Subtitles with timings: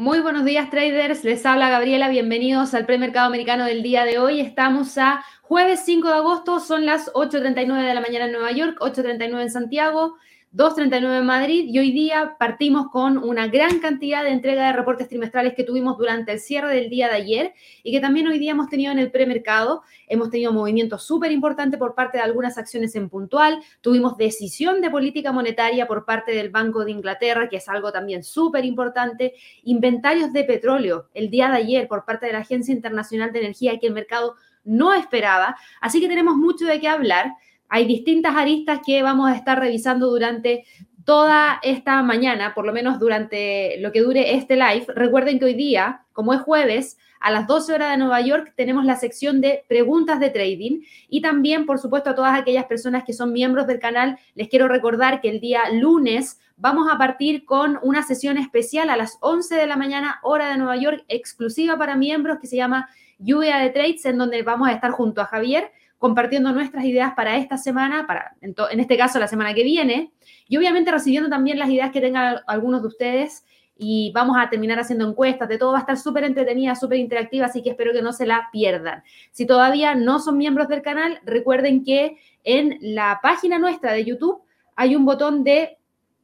[0.00, 4.40] Muy buenos días traders, les habla Gabriela, bienvenidos al premercado americano del día de hoy.
[4.40, 8.78] Estamos a jueves 5 de agosto, son las 8.39 de la mañana en Nueva York,
[8.80, 10.16] 8.39 en Santiago.
[10.52, 15.06] 2.39 en Madrid y hoy día partimos con una gran cantidad de entrega de reportes
[15.06, 17.54] trimestrales que tuvimos durante el cierre del día de ayer
[17.84, 19.82] y que también hoy día hemos tenido en el premercado.
[20.08, 23.62] Hemos tenido movimientos súper importantes por parte de algunas acciones en puntual.
[23.80, 28.24] Tuvimos decisión de política monetaria por parte del Banco de Inglaterra, que es algo también
[28.24, 29.34] súper importante.
[29.62, 33.78] Inventarios de petróleo el día de ayer por parte de la Agencia Internacional de Energía
[33.78, 35.56] que el mercado no esperaba.
[35.80, 37.34] Así que tenemos mucho de qué hablar.
[37.70, 40.64] Hay distintas aristas que vamos a estar revisando durante
[41.04, 44.86] toda esta mañana, por lo menos durante lo que dure este live.
[44.88, 48.84] Recuerden que hoy día, como es jueves, a las 12 horas de Nueva York tenemos
[48.84, 53.12] la sección de preguntas de trading y también, por supuesto, a todas aquellas personas que
[53.12, 57.78] son miembros del canal, les quiero recordar que el día lunes vamos a partir con
[57.82, 61.94] una sesión especial a las 11 de la mañana, hora de Nueva York, exclusiva para
[61.94, 65.70] miembros que se llama Lluvia de Trades, en donde vamos a estar junto a Javier
[66.00, 70.12] compartiendo nuestras ideas para esta semana, para en, este caso la semana que viene,
[70.48, 73.44] y obviamente recibiendo también las ideas que tengan algunos de ustedes
[73.76, 77.46] y vamos a terminar haciendo encuestas, de todo va a estar súper entretenida, súper interactiva,
[77.46, 79.02] así que espero que no se la pierdan.
[79.30, 84.40] Si todavía no son miembros del canal, recuerden que en la página nuestra de YouTube
[84.76, 85.76] hay un botón de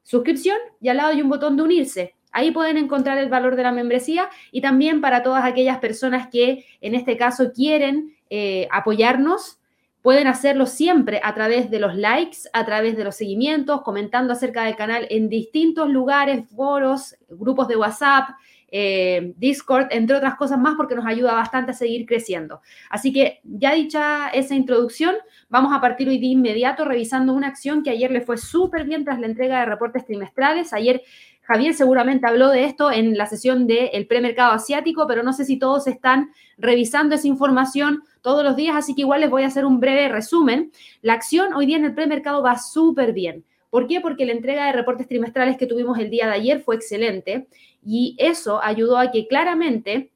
[0.04, 2.14] suscripción y al lado hay un botón de unirse.
[2.32, 6.64] Ahí pueden encontrar el valor de la membresía y también para todas aquellas personas que
[6.80, 9.60] en este caso quieren eh, apoyarnos,
[10.06, 14.62] Pueden hacerlo siempre a través de los likes, a través de los seguimientos, comentando acerca
[14.62, 18.28] del canal en distintos lugares, foros, grupos de WhatsApp,
[18.68, 22.60] eh, Discord, entre otras cosas más, porque nos ayuda bastante a seguir creciendo.
[22.88, 25.16] Así que ya dicha esa introducción,
[25.48, 29.04] vamos a partir hoy de inmediato revisando una acción que ayer le fue súper bien
[29.04, 30.72] tras la entrega de reportes trimestrales.
[30.72, 31.02] Ayer
[31.47, 35.58] Javier seguramente habló de esto en la sesión del premercado asiático, pero no sé si
[35.58, 39.65] todos están revisando esa información todos los días, así que igual les voy a hacer
[39.65, 40.72] un breve resumen.
[41.03, 43.44] La acción hoy día en el premercado va súper bien.
[43.70, 44.00] ¿Por qué?
[44.00, 47.47] Porque la entrega de reportes trimestrales que tuvimos el día de ayer fue excelente
[47.84, 50.10] y eso ayudó a que claramente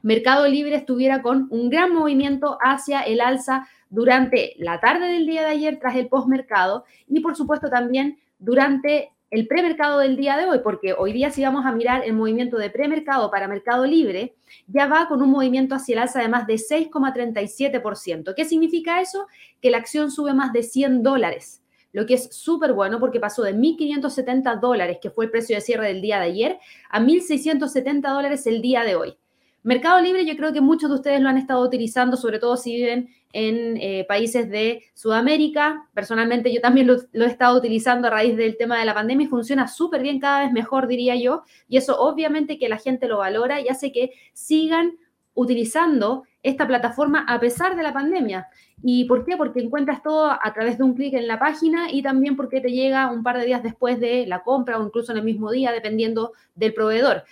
[0.00, 5.42] Mercado Libre estuviera con un gran movimiento hacia el alza durante la tarde del día
[5.42, 10.46] de ayer tras el postmercado y por supuesto también durante el premercado del día de
[10.46, 14.34] hoy, porque hoy día si vamos a mirar el movimiento de premercado para Mercado Libre,
[14.66, 18.34] ya va con un movimiento hacia el alza de más de 6,37%.
[18.34, 19.26] ¿Qué significa eso?
[19.62, 23.42] Que la acción sube más de 100 dólares, lo que es súper bueno porque pasó
[23.42, 26.58] de 1.570 dólares, que fue el precio de cierre del día de ayer,
[26.88, 29.16] a 1.670 dólares el día de hoy.
[29.62, 32.76] Mercado Libre yo creo que muchos de ustedes lo han estado utilizando, sobre todo si
[32.76, 35.88] viven en eh, países de Sudamérica.
[35.94, 39.28] Personalmente yo también lo, he estado utilizando a raíz del tema de la pandemia y
[39.28, 41.42] funciona súper bien, cada vez mejor diría yo.
[41.68, 44.92] Y eso obviamente que la gente lo valora y hace que sigan
[45.34, 48.48] utilizando esta plataforma a pesar de la pandemia.
[48.82, 49.36] ¿Y por qué?
[49.36, 52.70] Porque encuentras todo a través de un clic en la página y también porque te
[52.70, 55.70] llega un par de días después de la compra o incluso en el mismo día,
[55.70, 57.24] dependiendo del proveedor.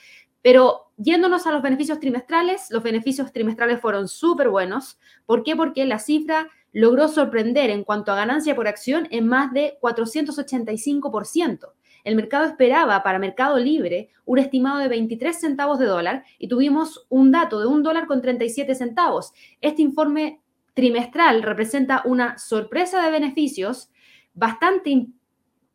[0.43, 4.98] Pero yéndonos a los beneficios trimestrales, los beneficios trimestrales fueron súper buenos.
[5.25, 5.56] ¿Por qué?
[5.56, 11.72] Porque la cifra logró sorprender en cuanto a ganancia por acción en más de 485%.
[12.04, 17.06] El mercado esperaba para Mercado Libre un estimado de 23 centavos de dólar y tuvimos
[17.09, 19.32] un dato de un dólar con 37 centavos.
[19.60, 20.41] Este informe
[20.75, 23.91] trimestral representa una sorpresa de beneficios
[24.34, 25.09] bastante,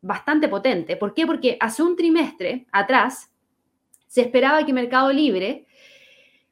[0.00, 0.96] bastante potente.
[0.96, 1.26] ¿Por qué?
[1.26, 3.30] Porque hace un trimestre atrás
[4.14, 5.66] se esperaba que Mercado Libre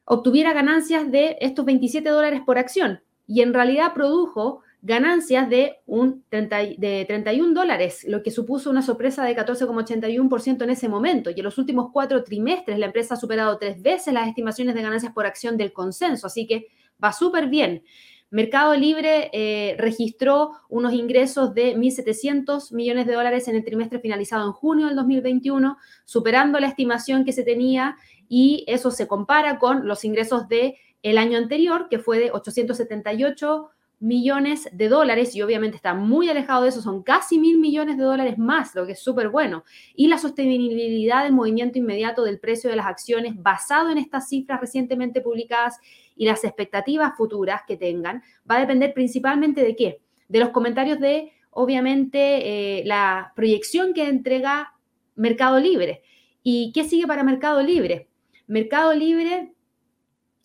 [0.03, 6.25] obtuviera ganancias de estos 27 dólares por acción y en realidad produjo ganancias de, un
[6.29, 11.29] de 31 dólares, lo que supuso una sorpresa de 14,81% en ese momento.
[11.29, 14.81] Y en los últimos cuatro trimestres la empresa ha superado tres veces las estimaciones de
[14.81, 16.67] ganancias por acción del consenso, así que
[17.01, 17.85] va súper bien.
[18.33, 24.47] Mercado Libre eh, registró unos ingresos de 1.700 millones de dólares en el trimestre finalizado
[24.47, 27.95] en junio del 2021, superando la estimación que se tenía
[28.27, 33.69] y eso se compara con los ingresos del el año anterior, que fue de 878
[34.03, 38.03] millones de dólares y obviamente está muy alejado de eso, son casi mil millones de
[38.03, 39.63] dólares más, lo que es súper bueno.
[39.95, 44.59] Y la sostenibilidad del movimiento inmediato del precio de las acciones basado en estas cifras
[44.59, 45.79] recientemente publicadas
[46.15, 50.01] y las expectativas futuras que tengan, va a depender principalmente de qué?
[50.27, 54.73] De los comentarios de, obviamente, eh, la proyección que entrega
[55.15, 56.01] Mercado Libre.
[56.43, 58.09] ¿Y qué sigue para Mercado Libre?
[58.47, 59.53] Mercado Libre,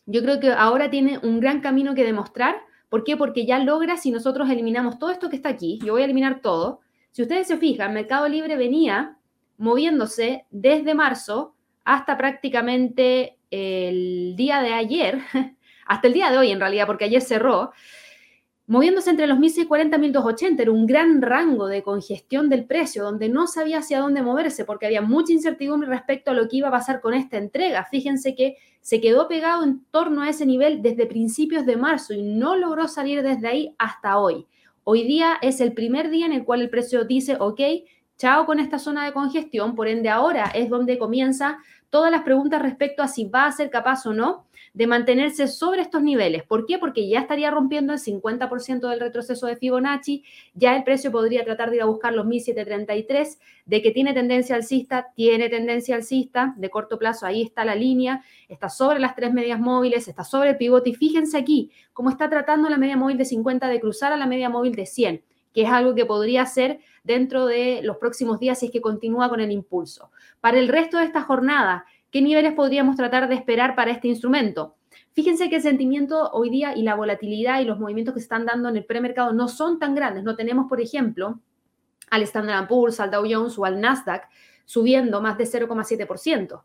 [0.07, 3.17] yo creo que ahora tiene un gran camino que demostrar ¿Por qué?
[3.17, 6.41] Porque ya logra, si nosotros eliminamos todo esto que está aquí, yo voy a eliminar
[6.41, 6.81] todo,
[7.11, 9.19] si ustedes se fijan, Mercado Libre venía
[9.59, 11.55] moviéndose desde marzo
[11.85, 15.21] hasta prácticamente el día de ayer,
[15.89, 17.73] hasta el día de hoy en realidad, porque ayer cerró,
[18.67, 23.31] moviéndose entre los 1.640 y 1.280, era un gran rango de congestión del precio, donde
[23.31, 26.73] no sabía hacia dónde moverse, porque había mucha incertidumbre respecto a lo que iba a
[26.73, 27.87] pasar con esta entrega.
[27.91, 32.23] Fíjense que se quedó pegado en torno a ese nivel desde principios de marzo y
[32.23, 34.47] no logró salir desde ahí hasta hoy.
[34.85, 37.61] Hoy día es el primer día en el cual el precio dice, ok,
[38.19, 41.59] chao con esta zona de congestión, por ende ahora es donde comienza
[41.89, 45.83] todas las preguntas respecto a si va a ser capaz o no de mantenerse sobre
[45.83, 46.43] estos niveles.
[46.43, 46.79] ¿Por qué?
[46.79, 50.25] Porque ya estaría rompiendo el 50% del retroceso de Fibonacci,
[50.55, 54.57] ya el precio podría tratar de ir a buscar los 1733, de que tiene tendencia
[54.57, 59.33] alcista, tiene tendencia alcista, de corto plazo ahí está la línea, está sobre las tres
[59.33, 63.19] medias móviles, está sobre el pivote y fíjense aquí cómo está tratando la media móvil
[63.19, 65.23] de 50 de cruzar a la media móvil de 100
[65.53, 69.29] que es algo que podría ser dentro de los próximos días si es que continúa
[69.29, 70.11] con el impulso.
[70.41, 74.77] Para el resto de esta jornada, ¿qué niveles podríamos tratar de esperar para este instrumento?
[75.13, 78.47] Fíjense que el sentimiento hoy día y la volatilidad y los movimientos que se están
[78.47, 80.25] dando en el premercado no son tan grandes.
[80.25, 81.41] No tenemos, por ejemplo,
[82.11, 84.29] al Standard Poor's, al Dow Jones o al Nasdaq
[84.65, 86.63] subiendo más de 0,7%,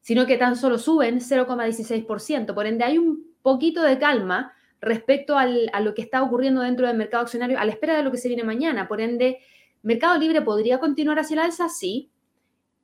[0.00, 2.54] sino que tan solo suben 0,16%.
[2.54, 6.96] Por ende, hay un poquito de calma respecto a lo que está ocurriendo dentro del
[6.96, 8.86] mercado accionario a la espera de lo que se viene mañana.
[8.86, 9.38] Por ende,
[9.82, 12.10] Mercado Libre podría continuar hacia el alza, sí.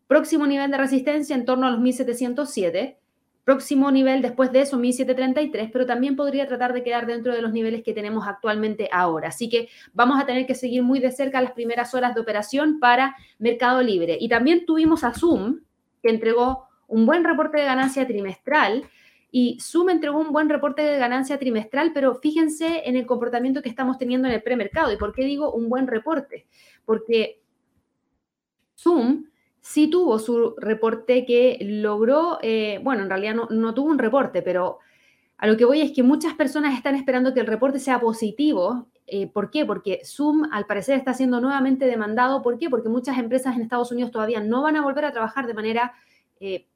[0.07, 2.99] Próximo nivel de resistencia en torno a los 1707.
[3.45, 7.53] Próximo nivel después de eso, 1733, pero también podría tratar de quedar dentro de los
[7.53, 9.29] niveles que tenemos actualmente ahora.
[9.29, 12.81] Así que vamos a tener que seguir muy de cerca las primeras horas de operación
[12.81, 14.17] para Mercado Libre.
[14.19, 15.61] Y también tuvimos a Zoom,
[16.03, 18.85] que entregó un buen reporte de ganancia trimestral
[19.31, 23.69] y Zoom entregó un buen reporte de ganancia trimestral, pero fíjense en el comportamiento que
[23.69, 24.93] estamos teniendo en el premercado.
[24.93, 26.47] ¿Y por qué digo un buen reporte?
[26.85, 27.43] Porque
[28.79, 29.25] Zoom
[29.65, 34.79] sí tuvo su reporte que logró, eh, bueno, en realidad no, tuvo un reporte, pero
[35.39, 38.89] a lo que voy es que muchas personas están esperando que el reporte sea positivo.
[39.07, 39.65] Eh, ¿Por qué?
[39.65, 42.43] Porque Zoom al parecer está siendo nuevamente demandado.
[42.43, 42.69] ¿Por qué?
[42.69, 45.95] Porque muchas empresas en Estados Unidos todavía no van a volver a trabajar de manera
[46.41, 46.67] eh,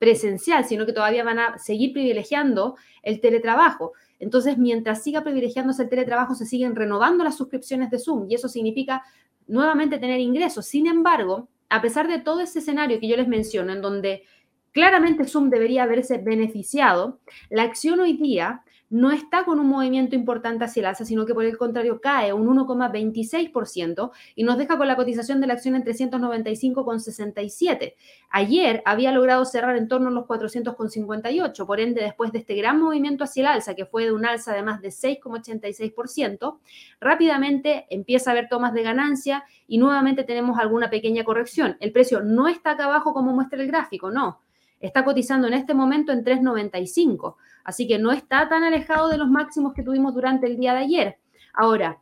[0.00, 2.74] presencial, sino que todavía van a seguir privilegiando
[3.04, 3.92] el teletrabajo.
[4.18, 8.48] Entonces, mientras siga privilegiándose el teletrabajo, se siguen renovando las suscripciones de Zoom y eso
[8.48, 9.04] significa
[9.46, 10.66] nuevamente tener ingresos.
[10.66, 14.24] Sin embargo, a pesar de todo ese escenario que yo les menciono, en donde
[14.72, 20.66] claramente Zoom debería haberse beneficiado, la acción hoy día no está con un movimiento importante
[20.66, 24.86] hacia el alza, sino que por el contrario cae un 1,26% y nos deja con
[24.86, 27.94] la cotización de la acción en 395,67.
[28.28, 32.78] Ayer había logrado cerrar en torno a los 400,58, por ende después de este gran
[32.78, 36.58] movimiento hacia el alza, que fue de un alza de más de 6,86%,
[37.00, 41.78] rápidamente empieza a haber tomas de ganancia y nuevamente tenemos alguna pequeña corrección.
[41.80, 44.42] El precio no está acá abajo como muestra el gráfico, no
[44.82, 47.36] está cotizando en este momento en 3,95.
[47.64, 50.80] Así que no está tan alejado de los máximos que tuvimos durante el día de
[50.80, 51.18] ayer.
[51.54, 52.00] Ahora,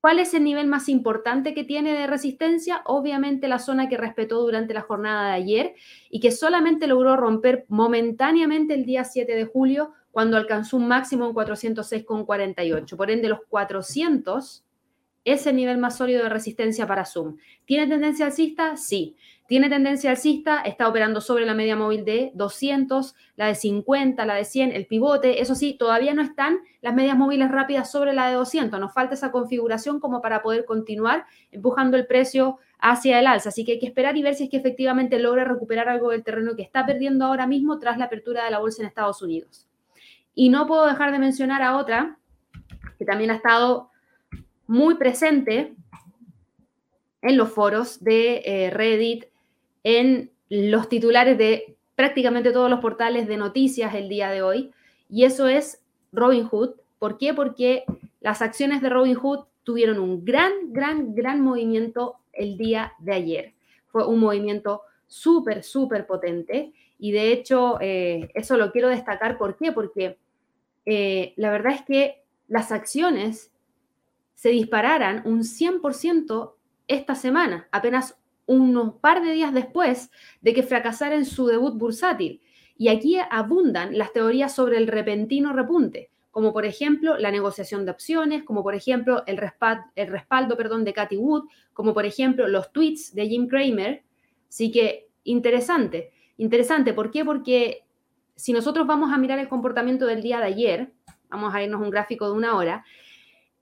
[0.00, 2.82] ¿cuál es el nivel más importante que tiene de resistencia?
[2.84, 5.74] Obviamente la zona que respetó durante la jornada de ayer
[6.10, 11.26] y que solamente logró romper momentáneamente el día 7 de julio cuando alcanzó un máximo
[11.26, 12.96] en 406,48.
[12.96, 14.64] Por ende, los 400
[15.24, 17.36] es el nivel más sólido de resistencia para Zoom.
[17.64, 18.76] ¿Tiene tendencia alcista?
[18.76, 19.16] Sí.
[19.48, 24.34] Tiene tendencia alcista, está operando sobre la media móvil de 200, la de 50, la
[24.34, 25.40] de 100, el pivote.
[25.40, 28.78] Eso sí, todavía no están las medias móviles rápidas sobre la de 200.
[28.78, 33.48] Nos falta esa configuración como para poder continuar empujando el precio hacia el alza.
[33.48, 36.24] Así que hay que esperar y ver si es que efectivamente logra recuperar algo del
[36.24, 39.66] terreno que está perdiendo ahora mismo tras la apertura de la bolsa en Estados Unidos.
[40.34, 42.18] Y no puedo dejar de mencionar a otra
[42.98, 43.88] que también ha estado
[44.66, 45.74] muy presente
[47.22, 49.24] en los foros de eh, Reddit,
[49.84, 54.72] en los titulares de prácticamente todos los portales de noticias el día de hoy,
[55.08, 55.82] y eso es
[56.12, 56.76] Robinhood.
[56.98, 57.34] ¿Por qué?
[57.34, 57.84] Porque
[58.20, 63.54] las acciones de Robinhood tuvieron un gran, gran, gran movimiento el día de ayer.
[63.88, 69.38] Fue un movimiento súper, súper potente y de hecho eh, eso lo quiero destacar.
[69.38, 69.72] ¿Por qué?
[69.72, 70.18] Porque
[70.86, 73.52] eh, la verdad es que las acciones
[74.34, 76.54] se dispararan un 100%
[76.86, 78.17] esta semana, apenas
[78.48, 82.40] unos par de días después de que fracasara en su debut bursátil.
[82.76, 87.90] Y aquí abundan las teorías sobre el repentino repunte, como por ejemplo la negociación de
[87.90, 92.48] opciones, como por ejemplo el, respaldo, el respaldo perdón, de Cathy Wood, como por ejemplo
[92.48, 94.02] los tweets de Jim Cramer.
[94.48, 96.94] Así que interesante, interesante.
[96.94, 97.24] ¿Por qué?
[97.24, 97.84] Porque
[98.34, 100.92] si nosotros vamos a mirar el comportamiento del día de ayer,
[101.28, 102.84] vamos a irnos un gráfico de una hora,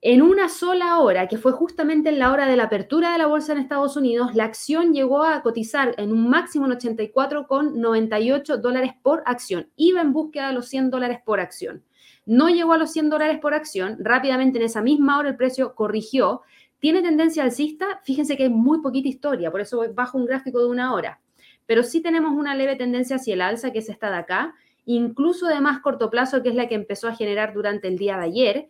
[0.08, 3.26] En una sola hora, que fue justamente en la hora de la apertura de la
[3.26, 8.92] bolsa en Estados Unidos, la acción llegó a cotizar en un máximo en 84,98 dólares
[9.02, 9.68] por acción.
[9.74, 11.82] Iba en búsqueda de los 100 dólares por acción.
[12.24, 13.96] No llegó a los 100 dólares por acción.
[13.98, 16.42] Rápidamente en esa misma hora el precio corrigió.
[16.78, 18.00] ¿Tiene tendencia alcista?
[18.04, 21.20] Fíjense que hay muy poquita historia, por eso bajo un gráfico de una hora.
[21.66, 25.48] Pero sí tenemos una leve tendencia hacia el alza, que es esta de acá, incluso
[25.48, 28.24] de más corto plazo, que es la que empezó a generar durante el día de
[28.24, 28.68] ayer.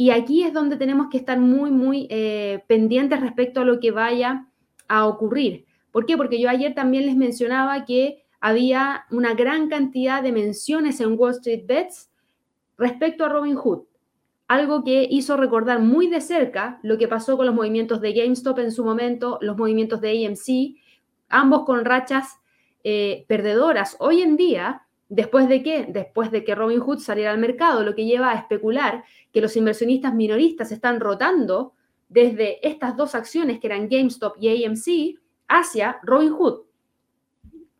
[0.00, 3.90] Y aquí es donde tenemos que estar muy, muy eh, pendientes respecto a lo que
[3.90, 4.46] vaya
[4.88, 5.66] a ocurrir.
[5.92, 6.16] ¿Por qué?
[6.16, 11.32] Porque yo ayer también les mencionaba que había una gran cantidad de menciones en Wall
[11.32, 12.10] Street Bets
[12.78, 13.82] respecto a Robin Hood.
[14.48, 18.58] Algo que hizo recordar muy de cerca lo que pasó con los movimientos de GameStop
[18.60, 20.80] en su momento, los movimientos de AMC,
[21.28, 22.40] ambos con rachas
[22.84, 23.98] eh, perdedoras.
[24.00, 24.80] Hoy en día,
[25.10, 25.86] ¿Después de qué?
[25.88, 29.02] Después de que Robin Hood saliera al mercado, lo que lleva a especular
[29.32, 31.74] que los inversionistas minoristas están rotando
[32.08, 36.60] desde estas dos acciones que eran GameStop y AMC hacia Robin Hood.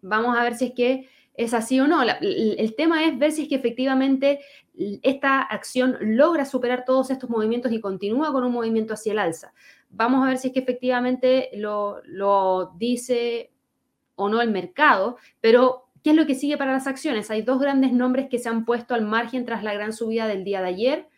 [0.02, 2.02] Vamos a ver si es que es así o no.
[2.02, 4.40] el tema es ver si es que efectivamente
[5.02, 9.54] esta acción logra superar todos estos movimientos y continúa con un movimiento hacia el alza.
[9.88, 13.52] Vamos a ver si es que efectivamente lo, lo dice
[14.16, 17.30] o no el mercado, pero ¿Qué es lo que sigue para las acciones?
[17.30, 20.44] Hay dos grandes nombres que se han puesto al margen tras la gran subida del
[20.44, 21.08] día de ayer.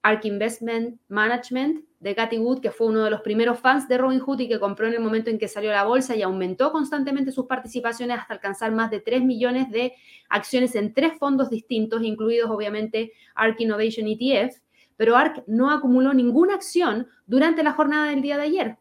[0.00, 4.40] ARK Investment Management de Cathy Wood, que fue uno de los primeros fans de Robinhood
[4.40, 7.46] y que compró en el momento en que salió la bolsa y aumentó constantemente sus
[7.46, 9.92] participaciones hasta alcanzar más de 3 millones de
[10.28, 14.56] acciones en tres fondos distintos, incluidos obviamente ARK Innovation ETF.
[14.96, 18.78] Pero ARK no acumuló ninguna acción durante la jornada del día de ayer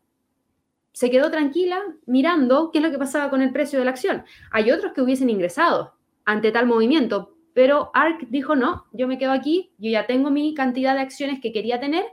[0.91, 4.23] se quedó tranquila mirando qué es lo que pasaba con el precio de la acción.
[4.51, 5.95] Hay otros que hubiesen ingresado
[6.25, 10.53] ante tal movimiento, pero ARK dijo, no, yo me quedo aquí, yo ya tengo mi
[10.53, 12.05] cantidad de acciones que quería tener,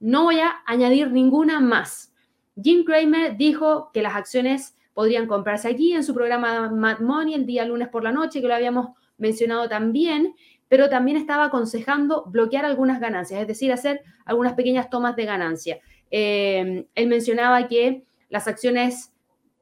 [0.00, 2.12] no voy a añadir ninguna más.
[2.60, 7.46] Jim Cramer dijo que las acciones podrían comprarse aquí en su programa Mad Money el
[7.46, 10.34] día lunes por la noche, que lo habíamos mencionado también,
[10.68, 15.80] pero también estaba aconsejando bloquear algunas ganancias, es decir, hacer algunas pequeñas tomas de ganancia.
[16.16, 19.12] Eh, él mencionaba que las acciones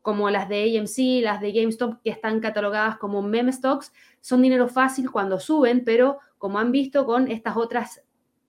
[0.03, 3.91] como las de AMC, las de GameStop, que están catalogadas como meme stocks,
[4.21, 8.03] son dinero fácil cuando suben, pero como han visto con estas otras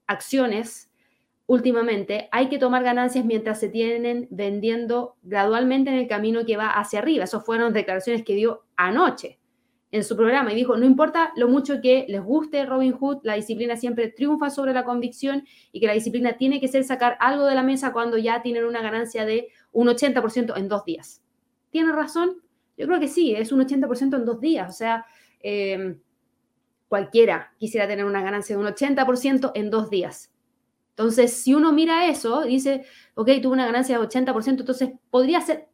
[0.05, 0.91] acciones
[1.45, 6.71] últimamente, hay que tomar ganancias mientras se tienen vendiendo gradualmente en el camino que va
[6.71, 7.23] hacia arriba.
[7.23, 9.39] Esas fueron declaraciones que dio anoche
[9.93, 13.35] en su programa y dijo, no importa lo mucho que les guste Robin Hood, la
[13.35, 17.45] disciplina siempre triunfa sobre la convicción y que la disciplina tiene que ser sacar algo
[17.45, 21.21] de la mesa cuando ya tienen una ganancia de un 80% en dos días.
[21.69, 22.41] ¿Tiene razón?
[22.75, 24.67] Yo creo que sí, es un 80% en dos días.
[24.67, 25.05] O sea,
[25.41, 25.95] eh,
[26.87, 30.31] cualquiera quisiera tener una ganancia de un 80% en dos días.
[30.95, 32.85] Entonces, si uno mira eso, dice,
[33.15, 35.67] ok, tuvo una ganancia de 80%, entonces podría ser,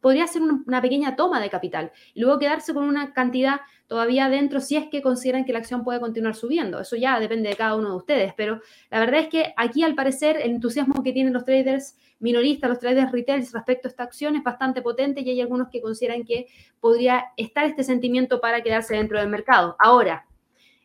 [0.00, 4.62] podría ser una pequeña toma de capital y luego quedarse con una cantidad todavía dentro
[4.62, 6.80] si es que consideran que la acción puede continuar subiendo.
[6.80, 9.94] Eso ya depende de cada uno de ustedes, pero la verdad es que aquí al
[9.94, 14.36] parecer el entusiasmo que tienen los traders minoristas, los traders retail respecto a esta acción
[14.36, 16.46] es bastante potente y hay algunos que consideran que
[16.80, 19.76] podría estar este sentimiento para quedarse dentro del mercado.
[19.78, 20.26] Ahora,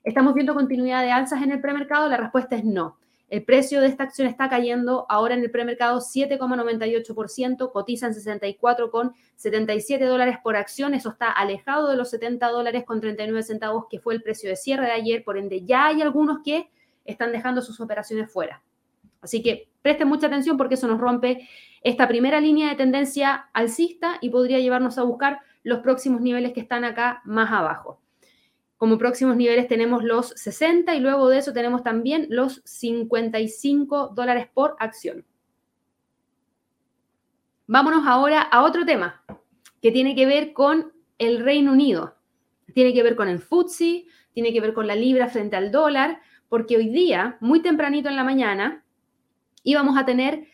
[0.03, 2.09] ¿estamos viendo continuidad de alzas en el premercado?
[2.09, 2.97] La respuesta es no.
[3.29, 10.05] El precio de esta acción está cayendo ahora en el premercado 7,98%, cotiza en 64,77
[10.07, 10.93] dólares por acción.
[10.93, 14.55] Eso está alejado de los 70 dólares con 39 centavos, que fue el precio de
[14.55, 15.25] cierre de ayer.
[15.25, 16.69] Por ende, ya hay algunos que
[17.03, 18.63] están dejando sus operaciones fuera.
[19.19, 21.49] Así que presten mucha atención porque eso nos rompe
[21.81, 26.61] esta primera línea de tendencia alcista y podría llevarnos a buscar los próximos niveles que
[26.61, 27.99] están acá más abajo.
[28.77, 34.47] Como próximos niveles tenemos los 60 y luego de eso tenemos también los 55 dólares
[34.53, 35.25] por acción.
[37.65, 39.23] Vámonos ahora a otro tema
[39.81, 42.15] que tiene que ver con el Reino Unido.
[42.73, 46.21] Tiene que ver con el FTSE, tiene que ver con la libra frente al dólar,
[46.47, 48.85] porque hoy día, muy tempranito en la mañana,
[49.63, 50.47] íbamos a tener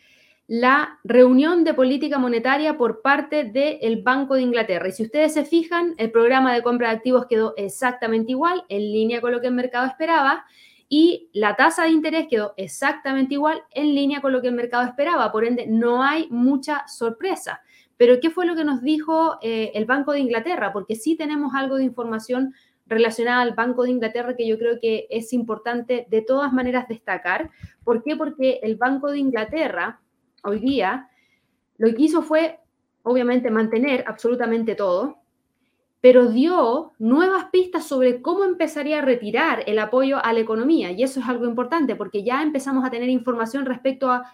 [0.54, 4.88] la reunión de política monetaria por parte del Banco de Inglaterra.
[4.88, 8.82] Y si ustedes se fijan, el programa de compra de activos quedó exactamente igual, en
[8.82, 10.46] línea con lo que el mercado esperaba,
[10.88, 14.88] y la tasa de interés quedó exactamente igual, en línea con lo que el mercado
[14.88, 15.32] esperaba.
[15.32, 17.62] Por ende, no hay mucha sorpresa.
[17.98, 20.72] Pero, ¿qué fue lo que nos dijo eh, el Banco de Inglaterra?
[20.72, 22.54] Porque sí tenemos algo de información
[22.86, 27.50] relacionada al Banco de Inglaterra que yo creo que es importante de todas maneras destacar.
[27.84, 28.16] ¿Por qué?
[28.16, 30.00] Porque el Banco de Inglaterra
[30.44, 31.10] hoy día,
[31.78, 32.60] lo que hizo fue,
[33.04, 35.24] obviamente, mantener absolutamente todo
[36.04, 40.92] pero dio nuevas pistas sobre cómo empezaría a retirar el apoyo a la economía.
[40.92, 44.30] Y eso es algo importante porque ya empezamos a tener información respecto a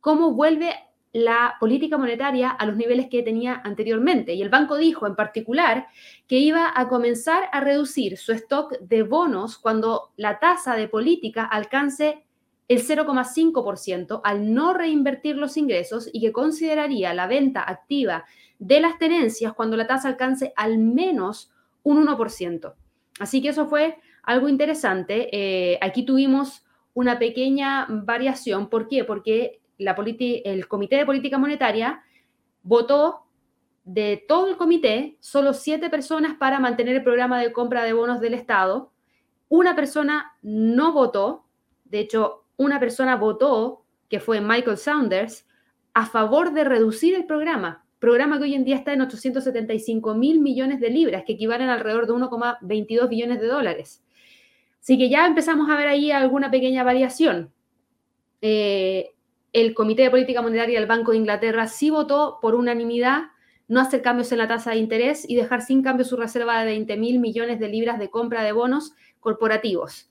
[0.00, 0.74] cómo vuelve
[1.12, 4.34] la política monetaria a los niveles que tenía anteriormente.
[4.34, 5.86] Y el banco dijo en particular
[6.26, 11.44] que iba a comenzar a reducir su stock de bonos cuando la tasa de política
[11.44, 12.24] alcance
[12.68, 18.24] el 0,5% al no reinvertir los ingresos y que consideraría la venta activa
[18.58, 21.52] de las tenencias cuando la tasa alcance al menos
[21.82, 22.74] un 1%.
[23.20, 25.28] Así que eso fue algo interesante.
[25.32, 28.68] Eh, aquí tuvimos una pequeña variación.
[28.68, 29.04] ¿Por qué?
[29.04, 32.02] Porque el Comité de Política Monetaria
[32.62, 33.24] votó
[33.84, 38.20] de todo el comité solo siete personas para mantener el programa de compra de bonos
[38.20, 38.92] del Estado.
[39.48, 41.44] Una persona no votó,
[41.84, 45.46] de hecho, una persona votó, que fue Michael Saunders,
[45.92, 50.40] a favor de reducir el programa, programa que hoy en día está en 875 mil
[50.40, 54.04] millones de libras, que equivalen alrededor de 1,22 billones de dólares.
[54.80, 57.52] Así que ya empezamos a ver ahí alguna pequeña variación.
[58.42, 59.14] Eh,
[59.54, 63.28] el Comité de Política Monetaria del Banco de Inglaterra sí votó por unanimidad
[63.68, 66.66] no hacer cambios en la tasa de interés y dejar sin cambio su reserva de
[66.66, 70.10] 20 mil millones de libras de compra de bonos corporativos.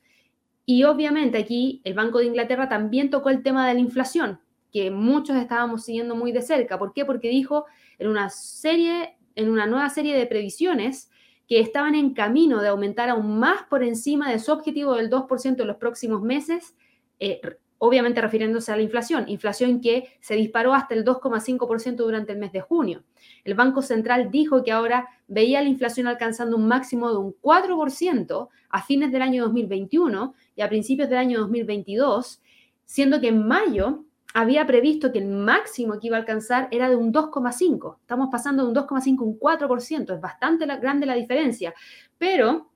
[0.65, 4.39] Y obviamente aquí el Banco de Inglaterra también tocó el tema de la inflación,
[4.71, 6.79] que muchos estábamos siguiendo muy de cerca.
[6.79, 7.05] ¿Por qué?
[7.05, 7.65] Porque dijo
[7.99, 11.11] en una serie, en una nueva serie de previsiones
[11.47, 15.61] que estaban en camino de aumentar aún más por encima de su objetivo del 2%
[15.61, 16.75] en los próximos meses,
[17.19, 17.41] eh,
[17.85, 22.53] obviamente refiriéndose a la inflación, inflación que se disparó hasta el 2,5% durante el mes
[22.53, 23.03] de junio.
[23.43, 28.47] El Banco Central dijo que ahora veía la inflación alcanzando un máximo de un 4%
[28.69, 32.41] a fines del año 2021 y a principios del año 2022,
[32.85, 36.95] siendo que en mayo había previsto que el máximo que iba a alcanzar era de
[36.95, 37.97] un 2,5.
[37.99, 41.73] Estamos pasando de un 2,5 a un 4%, es bastante grande la diferencia,
[42.17, 42.69] pero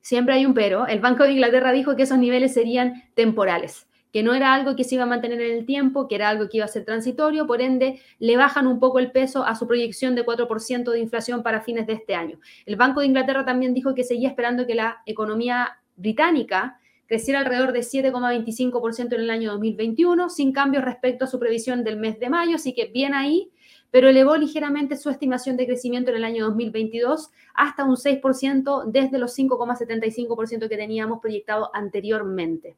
[0.00, 0.88] siempre hay un pero.
[0.88, 4.84] El Banco de Inglaterra dijo que esos niveles serían temporales que no era algo que
[4.84, 7.46] se iba a mantener en el tiempo, que era algo que iba a ser transitorio,
[7.46, 11.42] por ende le bajan un poco el peso a su proyección de 4% de inflación
[11.42, 12.38] para fines de este año.
[12.66, 17.72] El Banco de Inglaterra también dijo que seguía esperando que la economía británica creciera alrededor
[17.72, 22.30] de 7,25% en el año 2021, sin cambios respecto a su previsión del mes de
[22.30, 23.50] mayo, así que bien ahí,
[23.90, 29.18] pero elevó ligeramente su estimación de crecimiento en el año 2022 hasta un 6% desde
[29.18, 32.76] los 5,75% que teníamos proyectado anteriormente.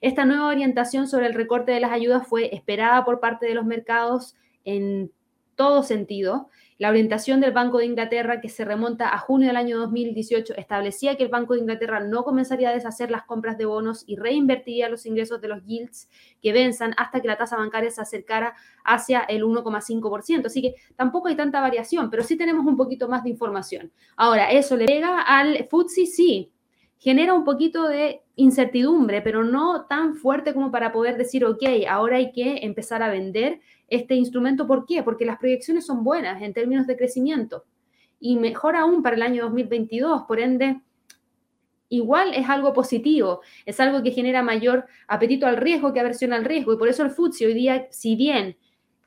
[0.00, 3.64] Esta nueva orientación sobre el recorte de las ayudas fue esperada por parte de los
[3.64, 5.12] mercados en
[5.60, 6.48] todo sentido.
[6.78, 11.18] La orientación del Banco de Inglaterra, que se remonta a junio del año 2018, establecía
[11.18, 14.88] que el Banco de Inglaterra no comenzaría a deshacer las compras de bonos y reinvertiría
[14.88, 16.08] los ingresos de los yields
[16.40, 20.46] que venzan hasta que la tasa bancaria se acercara hacia el 1,5%.
[20.46, 23.92] Así que tampoco hay tanta variación, pero sí tenemos un poquito más de información.
[24.16, 26.06] Ahora, ¿eso le pega al FTSE?
[26.06, 26.50] Sí,
[26.96, 32.16] genera un poquito de incertidumbre, pero no tan fuerte como para poder decir, ok, ahora
[32.16, 34.66] hay que empezar a vender este instrumento.
[34.66, 35.02] ¿Por qué?
[35.02, 37.64] Porque las proyecciones son buenas en términos de crecimiento
[38.18, 40.22] y mejor aún para el año 2022.
[40.22, 40.80] Por ende,
[41.90, 46.44] igual es algo positivo, es algo que genera mayor apetito al riesgo que aversión al
[46.44, 46.72] riesgo.
[46.72, 48.56] Y por eso el FTSE hoy día, si bien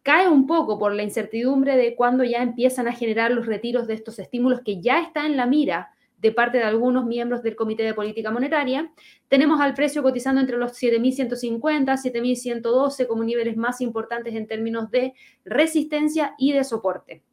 [0.03, 3.95] cae un poco por la incertidumbre de cuándo ya empiezan a generar los retiros de
[3.95, 5.92] estos estímulos que ya está en la mira
[6.23, 8.89] de parte de algunos miembros del Comité de Política Monetaria.
[9.27, 11.59] Tenemos al precio cotizando entre los 7.150,
[11.97, 17.23] 7.112 como niveles más importantes en términos de resistencia y de soporte.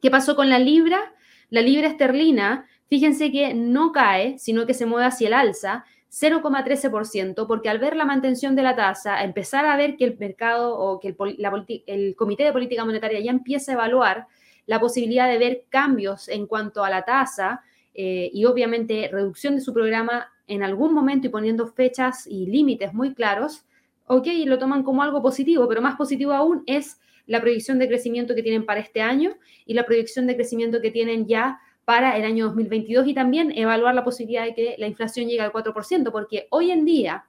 [0.00, 1.12] ¿Qué pasó con la libra?
[1.48, 7.48] La libra esterlina, fíjense que no cae, sino que se mueve hacia el alza, 0,13%,
[7.48, 11.00] porque al ver la mantención de la tasa, empezar a ver que el mercado o
[11.00, 14.28] que el, el Comité de Política Monetaria ya empieza a evaluar
[14.66, 17.62] la posibilidad de ver cambios en cuanto a la tasa,
[17.94, 22.92] eh, y obviamente reducción de su programa en algún momento y poniendo fechas y límites
[22.92, 23.66] muy claros,
[24.06, 28.34] ok, lo toman como algo positivo, pero más positivo aún es la proyección de crecimiento
[28.34, 29.32] que tienen para este año
[29.64, 33.94] y la proyección de crecimiento que tienen ya para el año 2022 y también evaluar
[33.94, 37.24] la posibilidad de que la inflación llegue al 4%, porque hoy en día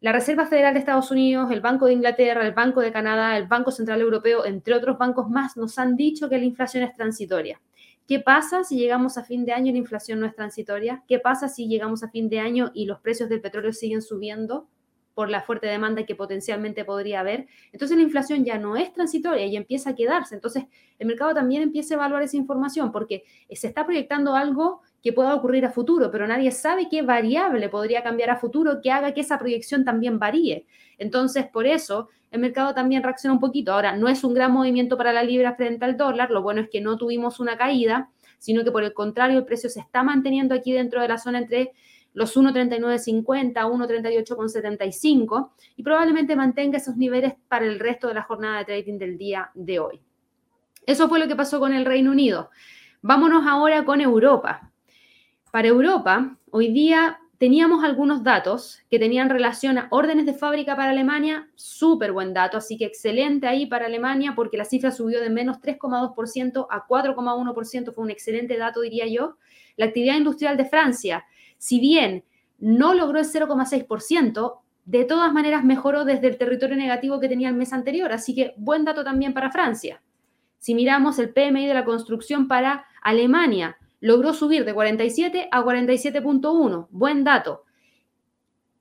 [0.00, 3.46] la Reserva Federal de Estados Unidos, el Banco de Inglaterra, el Banco de Canadá, el
[3.46, 7.60] Banco Central Europeo, entre otros bancos más, nos han dicho que la inflación es transitoria.
[8.06, 11.04] ¿Qué pasa si llegamos a fin de año y la inflación no es transitoria?
[11.08, 14.68] ¿Qué pasa si llegamos a fin de año y los precios del petróleo siguen subiendo?
[15.14, 17.46] por la fuerte demanda que potencialmente podría haber.
[17.72, 20.34] Entonces la inflación ya no es transitoria y empieza a quedarse.
[20.34, 20.64] Entonces
[20.98, 25.34] el mercado también empieza a evaluar esa información porque se está proyectando algo que pueda
[25.34, 29.20] ocurrir a futuro, pero nadie sabe qué variable podría cambiar a futuro que haga que
[29.20, 30.66] esa proyección también varíe.
[30.96, 33.72] Entonces, por eso, el mercado también reacciona un poquito.
[33.72, 36.70] Ahora, no es un gran movimiento para la libra frente al dólar, lo bueno es
[36.70, 40.54] que no tuvimos una caída, sino que por el contrario, el precio se está manteniendo
[40.54, 41.72] aquí dentro de la zona entre
[42.14, 48.64] los 1.3950, 1.38,75 y probablemente mantenga esos niveles para el resto de la jornada de
[48.64, 50.00] trading del día de hoy.
[50.86, 52.50] Eso fue lo que pasó con el Reino Unido.
[53.02, 54.72] Vámonos ahora con Europa.
[55.50, 60.92] Para Europa, hoy día teníamos algunos datos que tenían relación a órdenes de fábrica para
[60.92, 65.28] Alemania, súper buen dato, así que excelente ahí para Alemania porque la cifra subió de
[65.28, 69.38] menos 3,2% a 4,1%, fue un excelente dato diría yo.
[69.76, 71.24] La actividad industrial de Francia,
[71.58, 72.22] si bien
[72.60, 77.56] no logró el 0,6%, de todas maneras mejoró desde el territorio negativo que tenía el
[77.56, 80.00] mes anterior, así que buen dato también para Francia.
[80.60, 86.88] Si miramos el PMI de la construcción para Alemania, logró subir de 47 a 47.1.
[86.90, 87.64] Buen dato.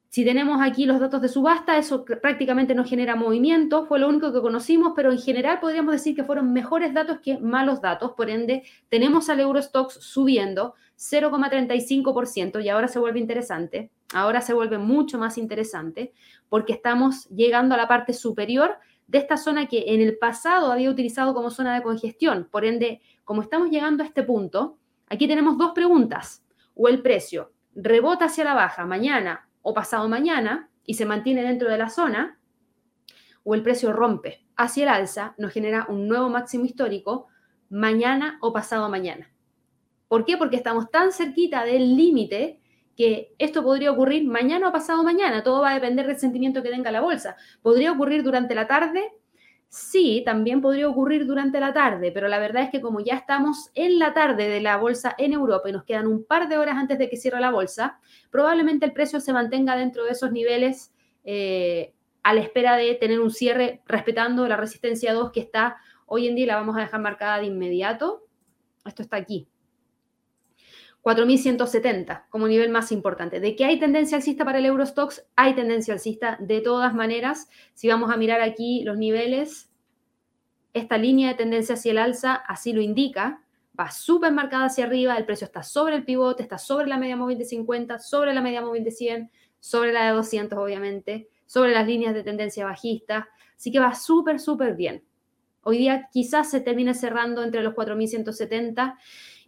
[0.09, 4.33] Si tenemos aquí los datos de subasta, eso prácticamente no genera movimiento, fue lo único
[4.33, 8.29] que conocimos, pero en general podríamos decir que fueron mejores datos que malos datos, por
[8.29, 15.17] ende tenemos al Eurostox subiendo 0,35% y ahora se vuelve interesante, ahora se vuelve mucho
[15.17, 16.11] más interesante
[16.49, 20.89] porque estamos llegando a la parte superior de esta zona que en el pasado había
[20.89, 24.77] utilizado como zona de congestión, por ende, como estamos llegando a este punto,
[25.11, 26.41] Aquí tenemos dos preguntas.
[26.73, 31.69] O el precio rebota hacia la baja mañana o pasado mañana y se mantiene dentro
[31.69, 32.39] de la zona,
[33.43, 37.27] o el precio rompe hacia el alza, nos genera un nuevo máximo histórico
[37.69, 39.33] mañana o pasado mañana.
[40.07, 40.37] ¿Por qué?
[40.37, 42.61] Porque estamos tan cerquita del límite
[42.95, 45.43] que esto podría ocurrir mañana o pasado mañana.
[45.43, 47.35] Todo va a depender del sentimiento que tenga la bolsa.
[47.61, 49.11] Podría ocurrir durante la tarde
[49.73, 53.71] Sí, también podría ocurrir durante la tarde, pero la verdad es que como ya estamos
[53.73, 56.75] en la tarde de la bolsa en Europa y nos quedan un par de horas
[56.75, 57.97] antes de que cierre la bolsa,
[58.31, 60.91] probablemente el precio se mantenga dentro de esos niveles
[61.23, 66.27] eh, a la espera de tener un cierre respetando la resistencia 2 que está hoy
[66.27, 68.25] en día, la vamos a dejar marcada de inmediato.
[68.83, 69.47] Esto está aquí.
[71.03, 73.39] 4.170 como nivel más importante.
[73.39, 75.25] ¿De qué hay tendencia alcista para el Eurostox?
[75.35, 77.49] Hay tendencia alcista de todas maneras.
[77.73, 79.71] Si vamos a mirar aquí los niveles,
[80.73, 83.41] esta línea de tendencia hacia el alza así lo indica.
[83.79, 87.15] Va súper marcada hacia arriba, el precio está sobre el pivote, está sobre la media
[87.15, 91.71] móvil de 50, sobre la media móvil de 100, sobre la de 200 obviamente, sobre
[91.71, 93.29] las líneas de tendencia bajista.
[93.55, 95.03] Así que va súper, súper bien.
[95.63, 98.97] Hoy día quizás se termine cerrando entre los 4.170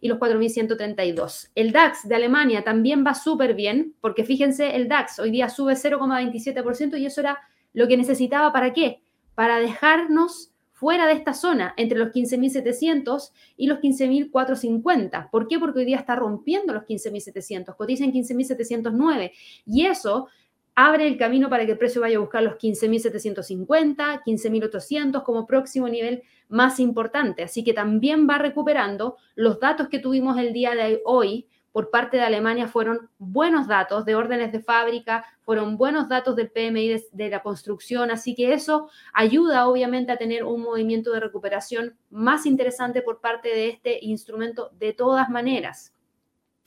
[0.04, 1.48] y los 4.132.
[1.54, 5.72] El DAX de Alemania también va súper bien, porque fíjense, el DAX hoy día sube
[5.72, 7.38] 0,27% y eso era
[7.72, 9.00] lo que necesitaba para qué?
[9.34, 15.30] Para dejarnos fuera de esta zona, entre los 15.700 y los 15.450.
[15.30, 15.58] ¿Por qué?
[15.58, 19.32] Porque hoy día está rompiendo los 15.700, cotiza en 15.709
[19.64, 20.28] y eso
[20.74, 25.88] abre el camino para que el precio vaya a buscar los 15.750, 15.800 como próximo
[25.88, 27.42] nivel más importante.
[27.42, 29.16] Así que también va recuperando.
[29.34, 34.04] Los datos que tuvimos el día de hoy por parte de Alemania fueron buenos datos
[34.04, 38.52] de órdenes de fábrica, fueron buenos datos del PMI de, de, la construcción, así que
[38.52, 43.98] eso ayuda obviamente a tener un movimiento de recuperación más interesante por parte de este
[44.04, 45.93] instrumento de todas maneras.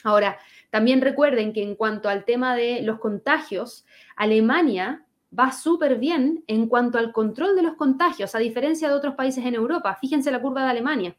[0.03, 0.37] Ahora,
[0.69, 5.05] también recuerden que en cuanto al tema de los contagios, Alemania
[5.37, 9.45] va súper bien en cuanto al control de los contagios, a diferencia de otros países
[9.45, 9.97] en Europa.
[9.99, 11.17] Fíjense la curva de Alemania.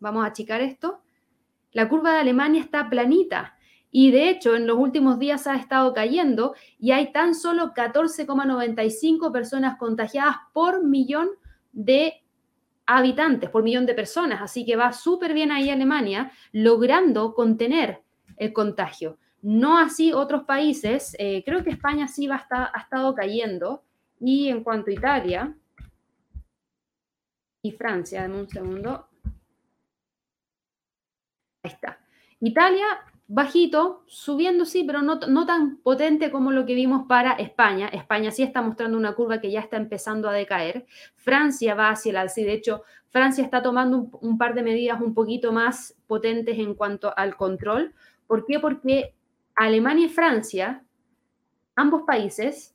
[0.00, 1.00] Vamos a achicar esto.
[1.72, 3.56] La curva de Alemania está planita
[3.90, 9.30] y de hecho en los últimos días ha estado cayendo y hay tan solo 14,95
[9.32, 11.28] personas contagiadas por millón
[11.72, 12.21] de
[12.86, 14.40] habitantes, por millón de personas.
[14.42, 18.02] Así que va súper bien ahí Alemania, logrando contener
[18.36, 19.18] el contagio.
[19.42, 23.84] No así otros países, eh, creo que España sí va ha estado cayendo.
[24.20, 25.56] Y en cuanto a Italia
[27.62, 29.08] y Francia, dame un segundo.
[31.64, 31.98] Ahí está.
[32.40, 32.86] Italia
[33.28, 37.88] bajito, subiendo sí, pero no, no, tan potente como lo que vimos para España.
[37.88, 40.86] España sí está mostrando una curva que ya está empezando a decaer.
[41.16, 45.00] Francia va hacia el alza de hecho Francia está tomando un, un par de medidas
[45.00, 47.94] un poquito más potentes en cuanto al control.
[48.26, 48.58] ¿Por qué?
[48.58, 49.14] Porque
[49.54, 50.82] Alemania y Francia,
[51.76, 52.71] ambos países,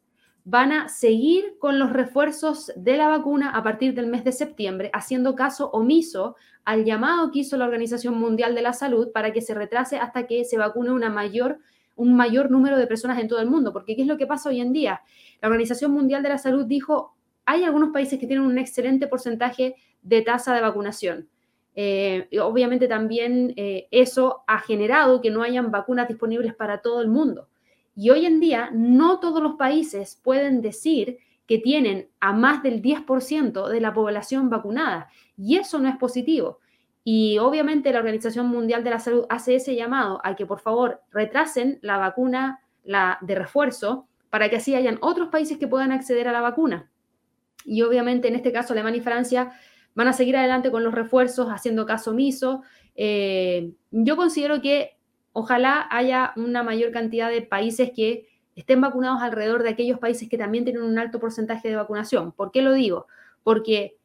[0.50, 4.90] van a seguir con los refuerzos de la vacuna a partir del mes de septiembre,
[4.94, 9.42] haciendo caso omiso al llamado que hizo la Organización Mundial de la Salud para que
[9.42, 11.60] se retrase hasta que se vacune mayor,
[11.98, 14.48] un mayor número de personas en todo el mundo, porque ¿qué es lo que pasa
[14.48, 15.02] hoy en día?
[15.42, 19.76] La Organización Mundial de la Salud dijo, hay algunos países que tienen un excelente porcentaje
[20.02, 21.28] de tasa de vacunación.
[21.76, 27.10] Eh, obviamente también eh, eso ha generado que no hayan vacunas disponibles para todo el
[27.10, 27.50] mundo.
[27.98, 32.80] Y hoy en día no todos los países pueden decir que tienen a más del
[32.80, 35.10] 10% de la población vacunada.
[35.36, 36.60] Y eso no es positivo.
[37.04, 41.02] Y obviamente la Organización Mundial de la Salud hace ese llamado a que por favor
[41.12, 46.28] retrasen la vacuna la de refuerzo para que así hayan otros países que puedan acceder
[46.28, 46.92] a la vacuna.
[47.66, 49.54] Y obviamente en este caso Alemania y Francia
[49.96, 52.62] van a seguir adelante con los refuerzos, haciendo caso omiso.
[52.94, 54.97] Eh, yo considero que
[55.40, 60.36] ojalá haya una mayor cantidad de países que estén vacunados alrededor de aquellos países que
[60.36, 62.32] también tienen un alto porcentaje de vacunación.
[62.32, 63.06] ¿Por qué lo digo?
[63.44, 63.98] Porque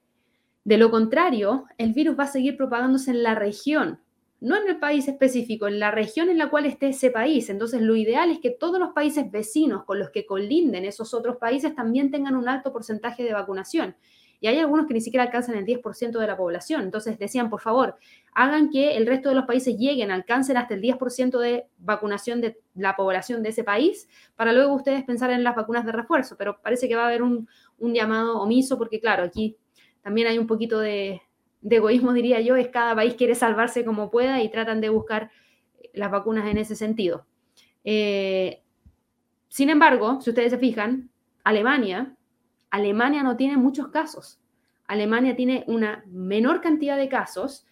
[0.65, 3.99] de lo contrario, el virus va a seguir propagándose en la región,
[4.41, 7.49] no en el país específico, en la región en la cual esté ese país.
[7.49, 11.39] Entonces, lo ideal es que todos los países vecinos con los que colinden esos otros
[11.39, 13.97] países también tengan un alto porcentaje de vacunación
[14.43, 16.83] y hay algunos que ni siquiera alcanzan el 10% de la población.
[16.83, 17.95] Entonces decían, por favor,
[18.35, 22.59] hagan que el resto de los países lleguen, alcancen hasta el 10% de vacunación de
[22.75, 26.37] la población de ese país, para luego ustedes pensar en las vacunas de refuerzo.
[26.37, 27.47] Pero parece que va a haber un,
[27.79, 29.57] llamado omiso, porque claro, aquí
[30.03, 31.23] también hay un poquito de,
[31.63, 35.31] egoísmo, diría yo, es cada país quiere salvarse como pueda y tratan de buscar
[35.95, 37.27] las vacunas en ese sentido.
[37.85, 38.61] Eh,
[39.47, 41.11] sin embargo, si ustedes se fijan,
[41.45, 42.17] Alemania
[42.73, 44.41] Alemania no tiene muchos casos.
[44.87, 47.67] Alemania tiene una menor cantidad de casos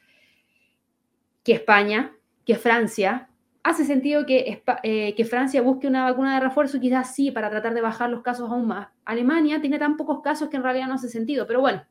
[1.42, 2.12] que España,
[2.44, 3.30] que Francia.
[3.62, 7.72] Hace sentido que, eh, que, Francia busque una vacuna de refuerzo, quizás sí, para tratar
[7.72, 8.88] de bajar los casos aún más.
[9.06, 11.82] Alemania tiene tan pocos casos que en realidad no hace sentido, pero bueno,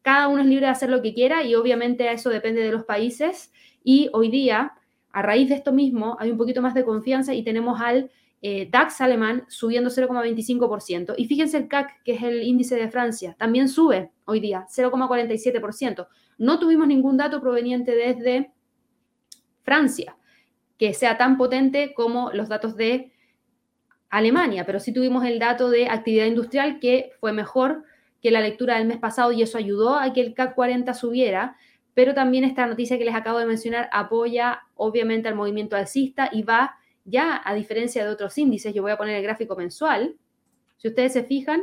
[0.00, 2.84] cada uno es libre de hacer lo que quiera y obviamente eso depende de los
[2.84, 3.52] países.
[3.82, 4.72] Y hoy día,
[5.12, 8.10] a raíz de esto mismo, hay un poquito más de confianza y tenemos al
[8.46, 11.14] eh, DAX alemán subiendo 0,25%.
[11.16, 16.06] Y fíjense el CAC, que es el índice de Francia, también sube hoy día 0,47%.
[16.36, 18.52] No tuvimos ningún dato proveniente desde
[19.62, 20.18] Francia
[20.76, 23.14] que sea tan potente como los datos de
[24.10, 27.84] Alemania, pero sí tuvimos el dato de actividad industrial que fue mejor
[28.20, 31.56] que la lectura del mes pasado y eso ayudó a que el CAC 40 subiera,
[31.94, 36.42] pero también esta noticia que les acabo de mencionar apoya obviamente al movimiento alcista y
[36.42, 40.16] va ya a diferencia de otros índices, yo voy a poner el gráfico mensual,
[40.76, 41.62] si ustedes se fijan,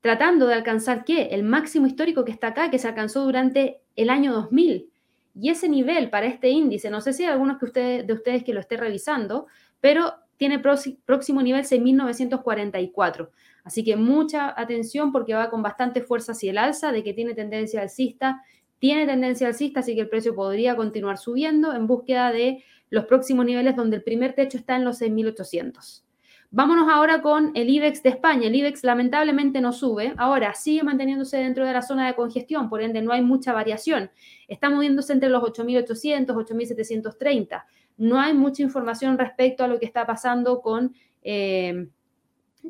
[0.00, 1.28] tratando de alcanzar qué?
[1.32, 4.90] El máximo histórico que está acá, que se alcanzó durante el año 2000.
[5.38, 8.44] Y ese nivel para este índice, no sé si hay algunos que ustedes, de ustedes
[8.44, 9.46] que lo esté revisando,
[9.80, 13.30] pero tiene próximo nivel 6.944.
[13.64, 17.34] Así que mucha atención porque va con bastante fuerza hacia el alza, de que tiene
[17.34, 18.42] tendencia alcista,
[18.78, 23.44] tiene tendencia alcista, así que el precio podría continuar subiendo en búsqueda de los próximos
[23.44, 26.02] niveles donde el primer techo está en los 6.800.
[26.50, 28.46] Vámonos ahora con el IBEX de España.
[28.46, 30.14] El IBEX lamentablemente no sube.
[30.16, 34.10] Ahora sigue manteniéndose dentro de la zona de congestión, por ende no hay mucha variación.
[34.46, 37.64] Está moviéndose entre los 8.800, 8.730.
[37.98, 41.88] No hay mucha información respecto a lo que está pasando con eh,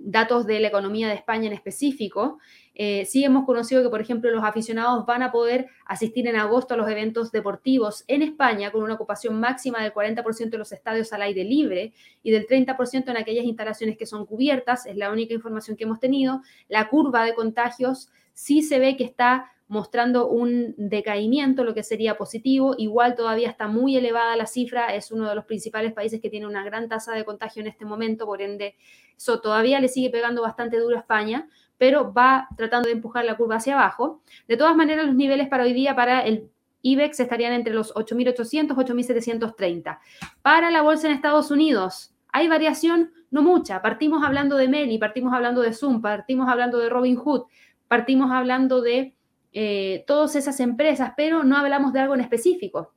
[0.00, 2.38] datos de la economía de España en específico.
[2.74, 6.74] Eh, sí hemos conocido que, por ejemplo, los aficionados van a poder asistir en agosto
[6.74, 11.12] a los eventos deportivos en España con una ocupación máxima del 40% de los estadios
[11.12, 14.86] al aire libre y del 30% en aquellas instalaciones que son cubiertas.
[14.86, 16.42] Es la única información que hemos tenido.
[16.68, 22.16] La curva de contagios sí se ve que está mostrando un decaimiento, lo que sería
[22.16, 22.74] positivo.
[22.78, 26.46] Igual todavía está muy elevada la cifra, es uno de los principales países que tiene
[26.46, 28.76] una gran tasa de contagio en este momento, por ende,
[29.16, 31.48] eso todavía le sigue pegando bastante duro a España,
[31.78, 34.22] pero va tratando de empujar la curva hacia abajo.
[34.46, 36.50] De todas maneras, los niveles para hoy día para el
[36.82, 39.98] IBEX estarían entre los 8.800 8.730.
[40.42, 43.12] Para la bolsa en Estados Unidos, ¿hay variación?
[43.30, 43.82] No mucha.
[43.82, 47.46] Partimos hablando de Meli, partimos hablando de Zoom, partimos hablando de Robinhood,
[47.88, 49.15] partimos hablando de
[49.58, 52.92] eh, todas esas empresas, pero no hablamos de algo en específico,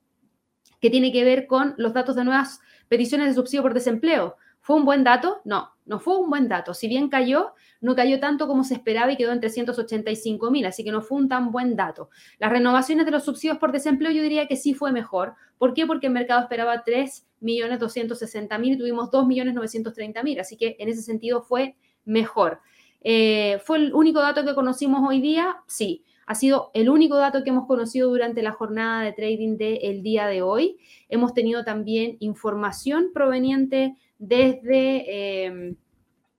[0.82, 4.36] que tiene que ver con los datos de nuevas peticiones de subsidio por desempleo.
[4.60, 5.40] ¿Fue un buen dato?
[5.46, 6.74] No, no fue un buen dato.
[6.74, 10.84] Si bien cayó, no cayó tanto como se esperaba y quedó en 385 mil, así
[10.84, 12.10] que no fue un tan buen dato.
[12.40, 15.36] Las renovaciones de los subsidios por desempleo yo diría que sí fue mejor.
[15.58, 15.88] ¿Por qué?
[15.88, 22.60] Porque el mercado esperaba 3.260.000 y tuvimos 2.930.000, así que en ese sentido fue mejor.
[23.00, 25.56] Eh, ¿Fue el único dato que conocimos hoy día?
[25.68, 26.04] Sí.
[26.30, 30.28] Ha sido el único dato que hemos conocido durante la jornada de trading del día
[30.28, 30.78] de hoy.
[31.08, 35.76] Hemos tenido también información proveniente desde, em,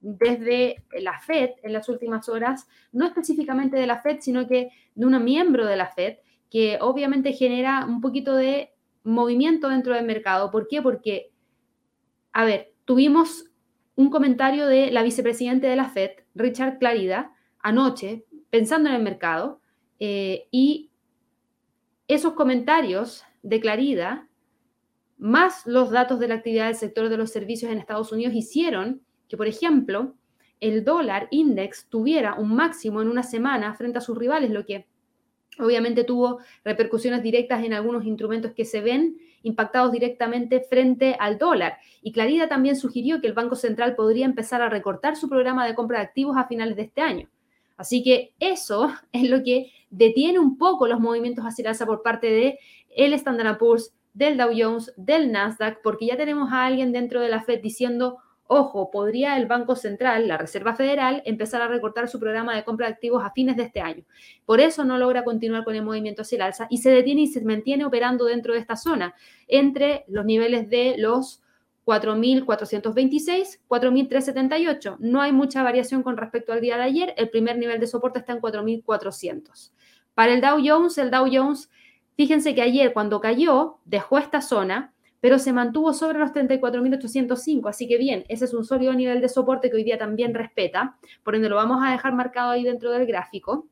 [0.00, 5.06] desde la FED en las últimas horas, no específicamente de la FED, sino que de
[5.06, 8.70] un miembro de la FED, que obviamente genera un poquito de
[9.02, 10.52] movimiento dentro del mercado.
[10.52, 10.80] ¿Por qué?
[10.82, 11.32] Porque,
[12.32, 13.50] a ver, tuvimos
[13.96, 19.59] un comentario de la vicepresidente de la Fed, Richard Clarida, anoche, pensando en el mercado,
[20.00, 20.90] eh, y
[22.08, 24.28] esos comentarios de Clarida,
[25.18, 29.02] más los datos de la actividad del sector de los servicios en Estados Unidos, hicieron
[29.28, 30.14] que, por ejemplo,
[30.58, 34.86] el dólar index tuviera un máximo en una semana frente a sus rivales, lo que
[35.58, 41.78] obviamente tuvo repercusiones directas en algunos instrumentos que se ven impactados directamente frente al dólar.
[42.02, 45.74] Y Clarida también sugirió que el Banco Central podría empezar a recortar su programa de
[45.74, 47.28] compra de activos a finales de este año.
[47.80, 52.02] Así que eso es lo que detiene un poco los movimientos hacia el alza por
[52.02, 52.58] parte de
[52.94, 57.28] el Standard Poor's, del Dow Jones, del Nasdaq, porque ya tenemos a alguien dentro de
[57.28, 58.18] la Fed diciendo,
[58.52, 62.88] Ojo, podría el Banco Central, la Reserva Federal, empezar a recortar su programa de compra
[62.88, 64.04] de activos a fines de este año.
[64.44, 67.26] Por eso no logra continuar con el movimiento hacia el alza y se detiene y
[67.28, 69.14] se mantiene operando dentro de esta zona,
[69.46, 71.42] entre los niveles de los
[71.90, 74.96] 4.426, 4.378.
[75.00, 77.14] No hay mucha variación con respecto al día de ayer.
[77.16, 79.72] El primer nivel de soporte está en 4.400.
[80.14, 81.68] Para el Dow Jones, el Dow Jones,
[82.16, 87.86] fíjense que ayer cuando cayó, dejó esta zona pero se mantuvo sobre los 34.805, así
[87.86, 91.34] que bien, ese es un sólido nivel de soporte que hoy día también respeta, por
[91.34, 93.68] ende lo vamos a dejar marcado ahí dentro del gráfico.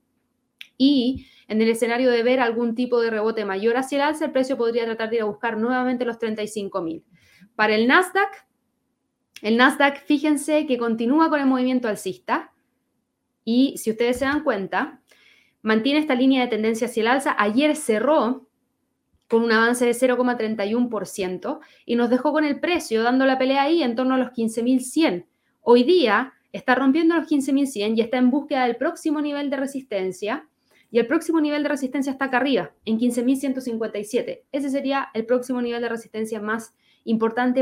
[0.77, 4.33] Y en el escenario de ver algún tipo de rebote mayor hacia el alza, el
[4.33, 7.03] precio podría tratar de ir a buscar nuevamente los 35.000.
[7.59, 8.47] Para el Nasdaq,
[9.43, 12.53] el Nasdaq, fíjense que continúa con el movimiento alcista
[13.45, 15.01] y si ustedes se dan cuenta,
[15.63, 17.35] mantiene esta línea de tendencia hacia el alza.
[17.37, 18.47] Ayer cerró
[19.27, 23.83] con un avance de 0,31% y nos dejó con el precio dando la pelea ahí
[23.83, 25.27] en torno a los 15.100.
[25.61, 30.49] Hoy día está rompiendo los 15.100 y está en búsqueda del próximo nivel de resistencia.
[30.93, 34.45] Y el próximo nivel de resistencia está acá arriba, en 15.157.
[34.53, 36.88] Ese sería el próximo nivel de resistencia más importante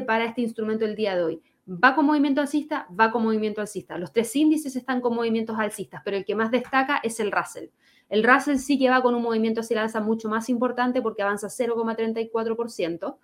[0.06, 1.42] para este instrumento del día de hoy.
[1.68, 3.98] Va con movimiento alcista, va con movimiento alcista.
[3.98, 7.66] Los tres índices están con movimientos alcistas, pero el que más destaca es el Russell.
[8.08, 11.22] El Russell sí que va con un movimiento hacia la alza mucho más importante porque
[11.22, 13.18] avanza 0,34%,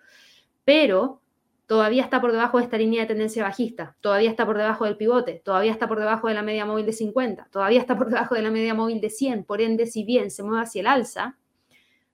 [0.64, 1.20] pero
[1.66, 4.96] todavía está por debajo de esta línea de tendencia bajista, todavía está por debajo del
[4.96, 8.34] pivote, todavía está por debajo de la media móvil de 50, todavía está por debajo
[8.34, 11.38] de la media móvil de 100, por ende, si bien se mueve hacia el alza,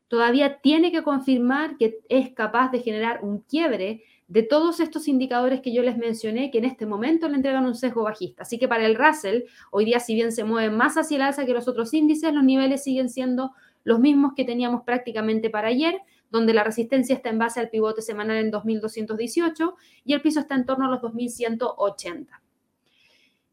[0.09, 5.61] todavía tiene que confirmar que es capaz de generar un quiebre de todos estos indicadores
[5.63, 8.43] que yo les mencioné, que en este momento le entregan un sesgo bajista.
[8.43, 11.47] Así que para el Russell, hoy día si bien se mueve más hacia el alza
[11.47, 13.53] que los otros índices, los niveles siguen siendo
[13.85, 18.03] los mismos que teníamos prácticamente para ayer, donde la resistencia está en base al pivote
[18.03, 22.43] semanal en 2218 y el piso está en torno a los 2180.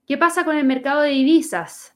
[0.05, 1.94] ¿Qué pasa con el mercado de divisas?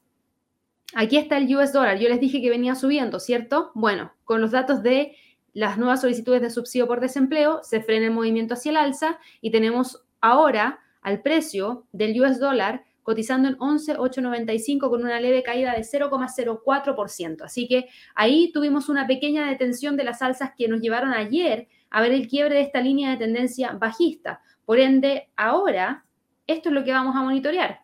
[0.94, 1.98] Aquí está el US dólar.
[1.98, 3.70] Yo les dije que venía subiendo, ¿cierto?
[3.74, 5.16] Bueno, con los datos de
[5.52, 9.50] las nuevas solicitudes de subsidio por desempleo, se frena el movimiento hacia el alza y
[9.50, 15.80] tenemos ahora al precio del US dólar cotizando en 11,895 con una leve caída de
[15.80, 17.42] 0,04%.
[17.42, 22.02] Así que ahí tuvimos una pequeña detención de las alzas que nos llevaron ayer a
[22.02, 24.42] ver el quiebre de esta línea de tendencia bajista.
[24.64, 26.04] Por ende, ahora
[26.46, 27.80] esto es lo que vamos a monitorear.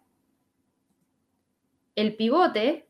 [1.97, 2.86] El pivote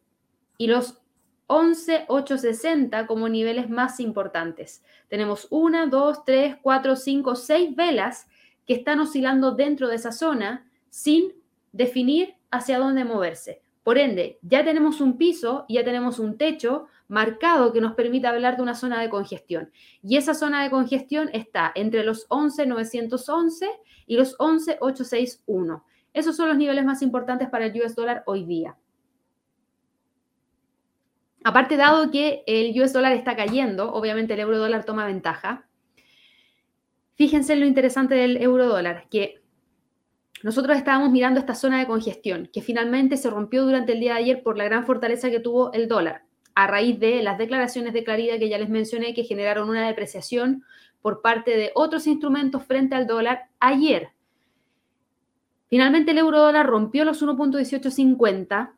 [0.58, 1.00] y los
[1.48, 4.82] 11,860 como niveles más importantes.
[5.08, 8.26] Tenemos una, dos, tres, cuatro, cinco, seis velas
[8.66, 11.32] que están oscilando dentro de esa zona sin
[11.72, 13.62] definir hacia dónde moverse.
[13.84, 18.56] Por ende, ya tenemos un piso, ya tenemos un techo marcado que nos permite hablar
[18.56, 19.70] de una zona de congestión.
[20.02, 23.68] Y esa zona de congestión está entre los 11,911
[24.08, 25.84] y los 11,861.
[26.12, 28.76] Esos son los niveles más importantes para el US dólar hoy día.
[31.46, 35.68] Aparte, dado que el US dólar está cayendo, obviamente el euro dólar toma ventaja.
[37.14, 39.44] Fíjense en lo interesante del euro dólar, que
[40.42, 44.22] nosotros estábamos mirando esta zona de congestión, que finalmente se rompió durante el día de
[44.22, 46.24] ayer por la gran fortaleza que tuvo el dólar,
[46.56, 50.64] a raíz de las declaraciones de claridad que ya les mencioné, que generaron una depreciación
[51.00, 54.08] por parte de otros instrumentos frente al dólar ayer.
[55.68, 58.72] Finalmente el euro dólar rompió los 1.1850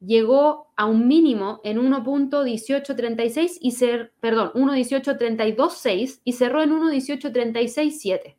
[0.00, 8.36] llegó a un mínimo en 1.1836 y ser, perdón, 1.1832.6 y cerró en 1.1836.7.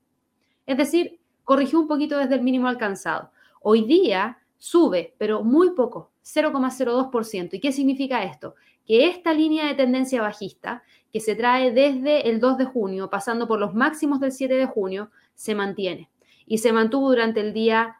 [0.65, 3.31] Es decir, corrigió un poquito desde el mínimo alcanzado.
[3.61, 7.53] Hoy día sube, pero muy poco, 0,02%.
[7.53, 8.55] ¿Y qué significa esto?
[8.85, 13.47] Que esta línea de tendencia bajista, que se trae desde el 2 de junio, pasando
[13.47, 16.09] por los máximos del 7 de junio, se mantiene.
[16.45, 17.97] Y se mantuvo durante el día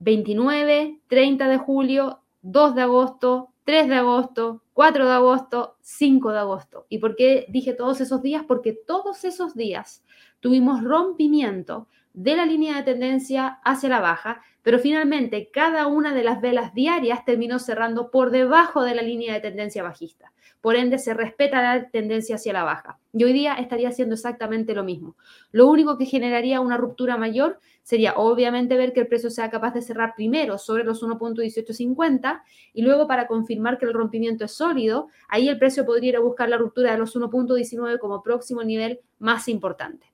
[0.00, 6.38] 29, 30 de julio, 2 de agosto, 3 de agosto, 4 de agosto, 5 de
[6.38, 6.86] agosto.
[6.88, 8.44] ¿Y por qué dije todos esos días?
[8.46, 10.04] Porque todos esos días
[10.40, 16.22] tuvimos rompimiento de la línea de tendencia hacia la baja, pero finalmente cada una de
[16.22, 20.32] las velas diarias terminó cerrando por debajo de la línea de tendencia bajista.
[20.60, 22.98] Por ende, se respeta la tendencia hacia la baja.
[23.12, 25.16] Y hoy día estaría haciendo exactamente lo mismo.
[25.50, 29.74] Lo único que generaría una ruptura mayor sería obviamente ver que el precio sea capaz
[29.74, 32.42] de cerrar primero sobre los 1.1850
[32.72, 36.20] y luego para confirmar que el rompimiento es sólido, ahí el precio podría ir a
[36.20, 40.11] buscar la ruptura de los 1.19 como próximo nivel más importante.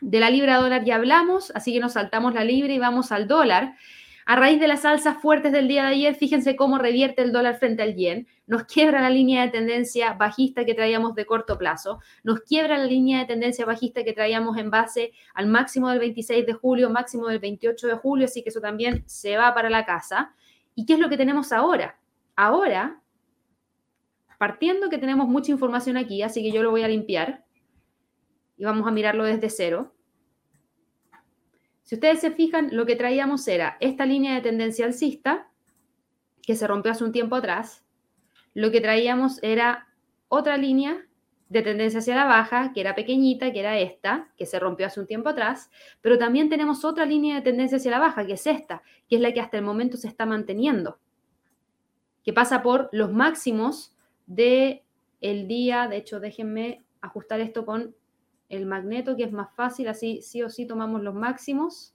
[0.00, 3.28] De la libra dólar ya hablamos, así que nos saltamos la libra y vamos al
[3.28, 3.74] dólar.
[4.26, 7.58] A raíz de las alzas fuertes del día de ayer, fíjense cómo revierte el dólar
[7.58, 12.00] frente al yen, nos quiebra la línea de tendencia bajista que traíamos de corto plazo,
[12.22, 16.46] nos quiebra la línea de tendencia bajista que traíamos en base al máximo del 26
[16.46, 19.84] de julio, máximo del 28 de julio, así que eso también se va para la
[19.84, 20.34] casa.
[20.74, 21.98] ¿Y qué es lo que tenemos ahora?
[22.34, 23.02] Ahora,
[24.38, 27.43] partiendo que tenemos mucha información aquí, así que yo lo voy a limpiar
[28.56, 29.92] y vamos a mirarlo desde cero.
[31.82, 35.50] Si ustedes se fijan, lo que traíamos era esta línea de tendencia alcista,
[36.42, 37.84] que se rompió hace un tiempo atrás.
[38.54, 39.88] Lo que traíamos era
[40.28, 41.06] otra línea
[41.48, 45.00] de tendencia hacia la baja, que era pequeñita, que era esta, que se rompió hace
[45.00, 48.46] un tiempo atrás, pero también tenemos otra línea de tendencia hacia la baja, que es
[48.46, 50.98] esta, que es la que hasta el momento se está manteniendo,
[52.24, 53.94] que pasa por los máximos
[54.26, 54.84] de
[55.20, 57.94] el día, de hecho, déjenme ajustar esto con
[58.48, 61.94] el magneto, que es más fácil, así sí o sí tomamos los máximos.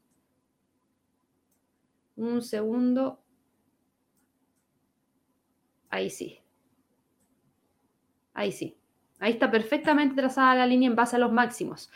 [2.16, 3.20] Un segundo.
[5.90, 6.40] Ahí sí.
[8.34, 8.78] Ahí sí.
[9.20, 11.90] Ahí está perfectamente trazada la línea en base a los máximos.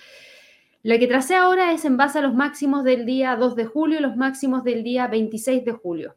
[0.82, 4.00] La que tracé ahora es en base a los máximos del día 2 de julio
[4.00, 6.16] y los máximos del día 26 de julio.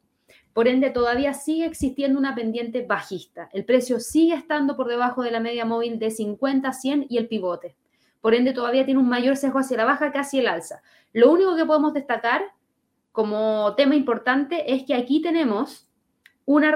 [0.53, 3.49] Por ende, todavía sigue existiendo una pendiente bajista.
[3.53, 7.29] El precio sigue estando por debajo de la media móvil de 50, 100 y el
[7.29, 7.77] pivote
[8.27, 10.83] por ende todavía tiene un mayor sesgo hacia la baja que hacia el alza.
[11.13, 12.43] Lo único que podemos destacar
[13.13, 15.89] como tema importante es que aquí tenemos
[16.45, 16.75] una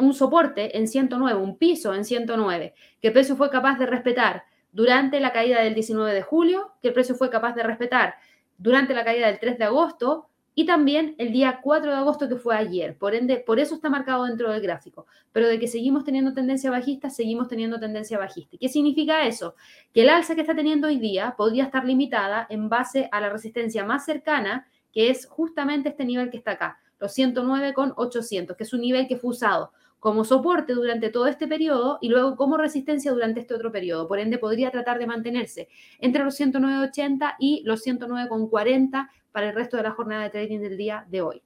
[0.00, 4.44] un soporte en 109, un piso en 109, que el precio fue capaz de respetar
[4.70, 8.16] durante la caída del 19 de julio, que el precio fue capaz de respetar
[8.58, 12.36] durante la caída del 3 de agosto y también el día 4 de agosto que
[12.36, 12.96] fue ayer.
[12.98, 15.06] Por ende, por eso está marcado dentro del gráfico.
[15.32, 18.56] Pero de que seguimos teniendo tendencia bajista, seguimos teniendo tendencia bajista.
[18.60, 19.54] ¿Qué significa eso?
[19.94, 23.30] Que el alza que está teniendo hoy día podría estar limitada en base a la
[23.30, 28.72] resistencia más cercana, que es justamente este nivel que está acá, los 109,800, que es
[28.74, 29.72] un nivel que fue usado
[30.02, 34.08] como soporte durante todo este periodo y luego como resistencia durante este otro periodo.
[34.08, 35.68] Por ende, podría tratar de mantenerse
[36.00, 40.76] entre los 109,80 y los 109,40 para el resto de la jornada de trading del
[40.76, 41.42] día de hoy.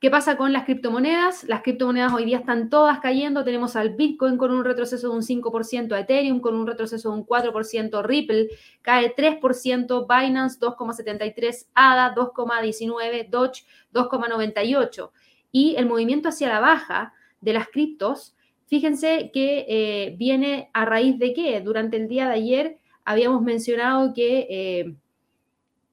[0.00, 1.44] ¿Qué pasa con las criptomonedas?
[1.44, 3.44] Las criptomonedas hoy día están todas cayendo.
[3.44, 7.26] Tenemos al Bitcoin con un retroceso de un 5%, Ethereum con un retroceso de un
[7.26, 8.48] 4%, Ripple
[8.80, 13.62] cae 3%, Binance 2,73%, ADA 2,19%, Doge
[13.94, 15.10] 2,98%.
[15.52, 18.34] Y el movimiento hacia la baja de las criptos,
[18.66, 21.60] fíjense que eh, viene a raíz de qué.
[21.60, 24.94] Durante el día de ayer habíamos mencionado que eh,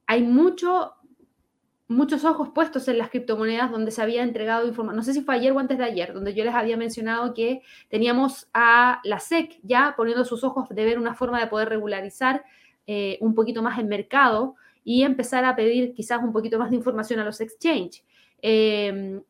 [0.10, 0.95] hay mucho,
[1.88, 5.36] muchos ojos puestos en las criptomonedas donde se había entregado información, no sé si fue
[5.36, 9.60] ayer o antes de ayer, donde yo les había mencionado que teníamos a la SEC
[9.62, 12.43] ya poniendo sus ojos de ver una forma de poder regularizar
[12.88, 16.78] eh, un poquito más el mercado y empezar a pedir quizás un poquito más de
[16.78, 18.03] información a los exchange.
[18.41, 19.22] Em,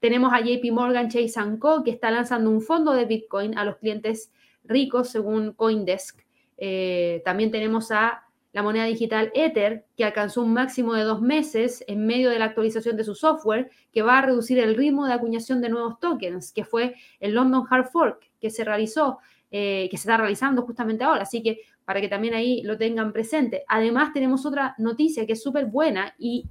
[0.00, 1.84] tenemos a JP Morgan Chase Co.
[1.84, 4.32] que está lanzando un fondo de Bitcoin a los clientes
[4.64, 6.22] ricos según Coindesk.
[6.56, 8.21] Eh, también tenemos a
[8.52, 12.46] la moneda digital Ether, que alcanzó un máximo de dos meses en medio de la
[12.46, 16.52] actualización de su software, que va a reducir el ritmo de acuñación de nuevos tokens,
[16.52, 19.18] que fue el London Hard Fork que se realizó,
[19.50, 21.22] eh, que se está realizando justamente ahora.
[21.22, 23.64] Así que para que también ahí lo tengan presente.
[23.68, 26.50] Además, tenemos otra noticia que es súper buena y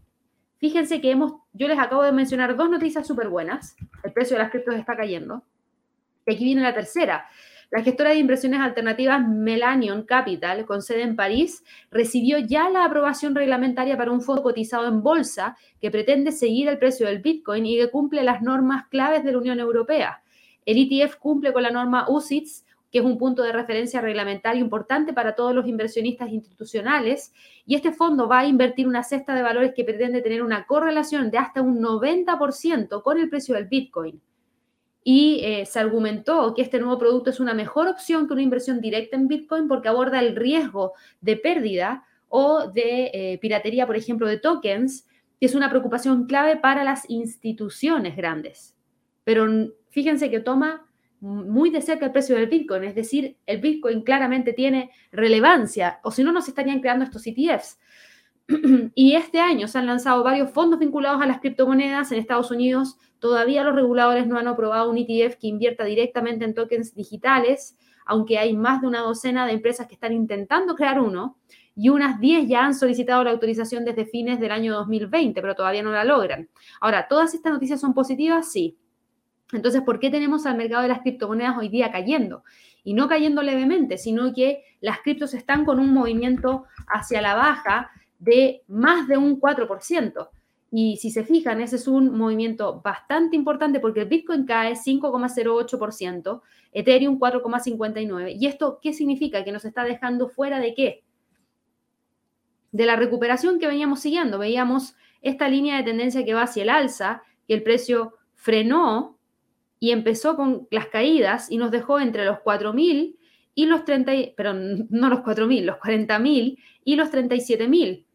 [0.57, 3.75] fíjense que hemos, yo les acabo de mencionar dos noticias súper buenas.
[4.03, 5.43] El precio de las criptos está cayendo.
[6.25, 7.27] Y aquí viene la tercera.
[7.71, 13.33] La gestora de inversiones alternativas Melanion Capital, con sede en París, recibió ya la aprobación
[13.33, 17.77] reglamentaria para un fondo cotizado en bolsa que pretende seguir el precio del Bitcoin y
[17.77, 20.21] que cumple las normas claves de la Unión Europea.
[20.65, 25.13] El ETF cumple con la norma UCITS, que es un punto de referencia reglamentario importante
[25.13, 27.31] para todos los inversionistas institucionales,
[27.65, 31.31] y este fondo va a invertir una cesta de valores que pretende tener una correlación
[31.31, 34.21] de hasta un 90% con el precio del Bitcoin
[35.03, 38.81] y eh, se argumentó que este nuevo producto es una mejor opción que una inversión
[38.81, 44.27] directa en Bitcoin porque aborda el riesgo de pérdida o de eh, piratería, por ejemplo,
[44.27, 45.07] de tokens,
[45.39, 48.75] que es una preocupación clave para las instituciones grandes.
[49.23, 49.47] Pero
[49.89, 50.87] fíjense que toma
[51.19, 56.09] muy de cerca el precio del Bitcoin, es decir, el Bitcoin claramente tiene relevancia, o
[56.09, 57.79] si no, no se estarían creando estos ETFs.
[58.95, 62.97] y este año se han lanzado varios fondos vinculados a las criptomonedas en Estados Unidos.
[63.21, 68.39] Todavía los reguladores no han aprobado un ETF que invierta directamente en tokens digitales, aunque
[68.39, 71.37] hay más de una docena de empresas que están intentando crear uno
[71.75, 75.83] y unas 10 ya han solicitado la autorización desde fines del año 2020, pero todavía
[75.83, 76.49] no la logran.
[76.79, 78.51] Ahora, ¿todas estas noticias son positivas?
[78.51, 78.79] Sí.
[79.53, 82.43] Entonces, ¿por qué tenemos al mercado de las criptomonedas hoy día cayendo?
[82.83, 87.91] Y no cayendo levemente, sino que las criptos están con un movimiento hacia la baja
[88.17, 90.29] de más de un 4%.
[90.73, 96.41] Y si se fijan, ese es un movimiento bastante importante porque el Bitcoin cae 5,08%,
[96.71, 98.37] Ethereum 4,59%.
[98.39, 99.43] ¿Y esto qué significa?
[99.43, 101.03] Que nos está dejando fuera de qué?
[102.71, 104.39] De la recuperación que veníamos siguiendo.
[104.39, 109.19] Veíamos esta línea de tendencia que va hacia el alza, que el precio frenó
[109.77, 113.17] y empezó con las caídas y nos dejó entre los 4.000
[113.55, 114.53] y los 30, pero
[114.89, 118.05] no los 4.000, los 40.000 y los 37.000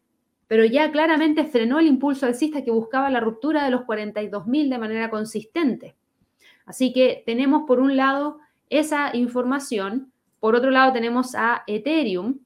[0.47, 4.77] pero ya claramente frenó el impulso alcista que buscaba la ruptura de los 42.000 de
[4.77, 5.95] manera consistente.
[6.65, 8.39] Así que tenemos por un lado
[8.69, 12.39] esa información, por otro lado tenemos a Ethereum,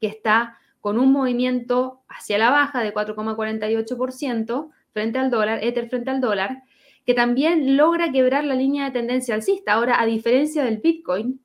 [0.00, 6.10] que está con un movimiento hacia la baja de 4,48% frente al dólar, Ether frente
[6.10, 6.62] al dólar,
[7.04, 9.74] que también logra quebrar la línea de tendencia alcista.
[9.74, 11.40] Ahora, a diferencia del Bitcoin,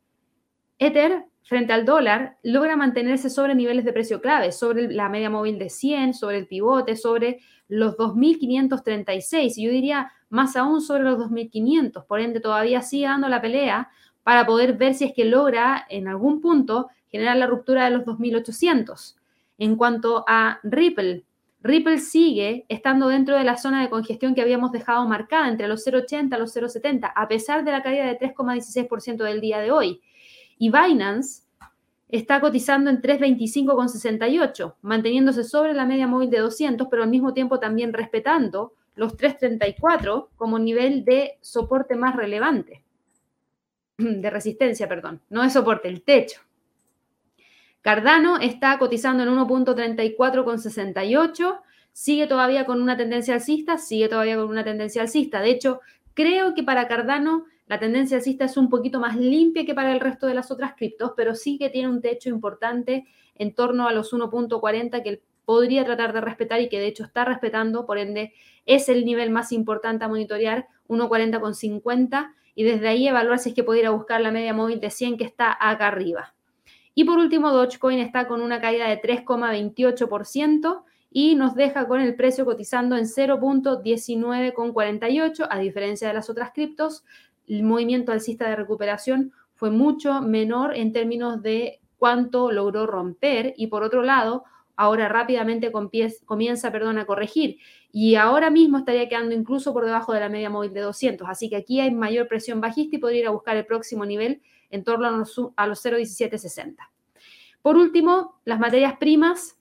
[0.80, 5.59] Ether frente al dólar logra mantenerse sobre niveles de precio clave, sobre la media móvil
[5.59, 11.19] de 100, sobre el pivote, sobre los 2.536 y yo diría más aún sobre los
[11.19, 12.05] 2.500.
[12.07, 13.89] Por ende, todavía sigue dando la pelea
[14.23, 18.05] para poder ver si es que logra en algún punto generar la ruptura de los
[18.05, 19.15] 2.800.
[19.59, 21.25] En cuanto a Ripple,
[21.61, 25.85] Ripple sigue estando dentro de la zona de congestión que habíamos dejado marcada entre los
[25.85, 30.01] 0,80 y los 0,70, a pesar de la caída de 3,16% del día de hoy.
[30.58, 31.43] Y Binance
[32.10, 37.60] está cotizando en 325,68, manteniéndose sobre la media móvil de 200, pero al mismo tiempo
[37.60, 42.84] también respetando los 334 como nivel de soporte más relevante,
[43.97, 46.39] de resistencia, perdón, no de soporte, el techo.
[47.82, 51.60] Cardano está cotizando en 1.34,68,
[51.91, 55.39] sigue todavía con una tendencia alcista, sigue todavía con una tendencia alcista.
[55.39, 55.82] De hecho,
[56.16, 59.99] creo que para Cardano la tendencia alcista es un poquito más limpia que para el
[59.99, 63.93] resto de las otras criptos, pero sí que tiene un techo importante en torno a
[63.93, 68.34] los 1.40 que podría tratar de respetar y que de hecho está respetando, por ende
[68.66, 73.63] es el nivel más importante a monitorear, 1.40,50 y desde ahí evaluar si es que
[73.63, 76.34] pudiera buscar la media móvil de 100 que está acá arriba.
[76.93, 82.16] Y por último, Dogecoin está con una caída de 3,28% y nos deja con el
[82.16, 87.03] precio cotizando en 0.19,48, a diferencia de las otras criptos,
[87.47, 93.67] el movimiento alcista de recuperación fue mucho menor en términos de cuánto logró romper y
[93.67, 94.43] por otro lado,
[94.75, 97.57] ahora rápidamente comienza perdón, a corregir
[97.91, 101.27] y ahora mismo estaría quedando incluso por debajo de la media móvil de 200.
[101.29, 104.41] Así que aquí hay mayor presión bajista y podría ir a buscar el próximo nivel
[104.69, 106.75] en torno a los, a los 0,1760.
[107.61, 109.57] Por último, las materias primas.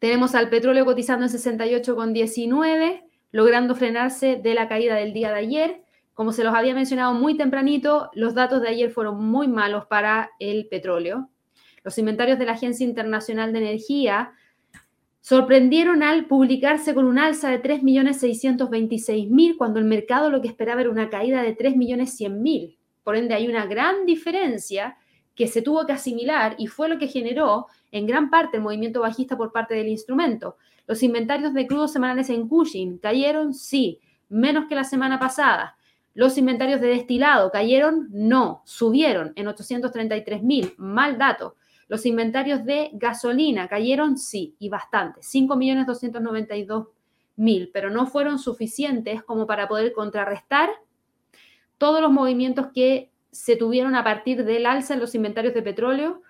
[0.00, 5.82] Tenemos al petróleo cotizando en 68,19, logrando frenarse de la caída del día de ayer.
[6.20, 10.32] Como se los había mencionado muy tempranito, los datos de ayer fueron muy malos para
[10.38, 11.30] el petróleo.
[11.82, 14.34] Los inventarios de la Agencia Internacional de Energía
[15.22, 20.90] sorprendieron al publicarse con un alza de 3.626.000 cuando el mercado lo que esperaba era
[20.90, 22.76] una caída de 3.100.000.
[23.02, 24.98] Por ende, hay una gran diferencia
[25.34, 29.00] que se tuvo que asimilar y fue lo que generó en gran parte el movimiento
[29.00, 30.58] bajista por parte del instrumento.
[30.86, 35.78] Los inventarios de crudos semanales en Cushing cayeron, sí, menos que la semana pasada.
[36.20, 41.56] Los inventarios de destilado cayeron, no, subieron en 833 mil, mal dato.
[41.88, 49.66] Los inventarios de gasolina cayeron, sí, y bastante, 5.292.000, pero no fueron suficientes como para
[49.66, 50.68] poder contrarrestar
[51.78, 56.20] todos los movimientos que se tuvieron a partir del alza en los inventarios de petróleo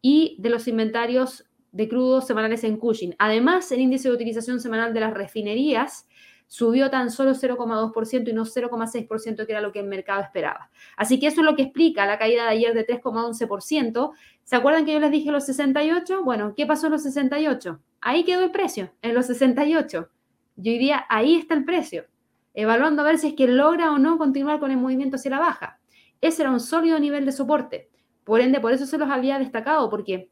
[0.00, 3.16] y de los inventarios de crudos semanales en Cushing.
[3.18, 6.06] Además, el índice de utilización semanal de las refinerías
[6.46, 10.70] subió tan solo 0,2% y no 0,6% que era lo que el mercado esperaba.
[10.96, 14.12] Así que eso es lo que explica la caída de ayer de 3,11%.
[14.44, 16.22] ¿Se acuerdan que yo les dije los 68?
[16.22, 17.80] Bueno, ¿qué pasó en los 68?
[18.00, 20.08] Ahí quedó el precio, en los 68.
[20.56, 22.06] Yo diría, ahí está el precio,
[22.52, 25.40] evaluando a ver si es que logra o no continuar con el movimiento hacia la
[25.40, 25.80] baja.
[26.20, 27.90] Ese era un sólido nivel de soporte.
[28.24, 30.30] Por ende, por eso se los había destacado, porque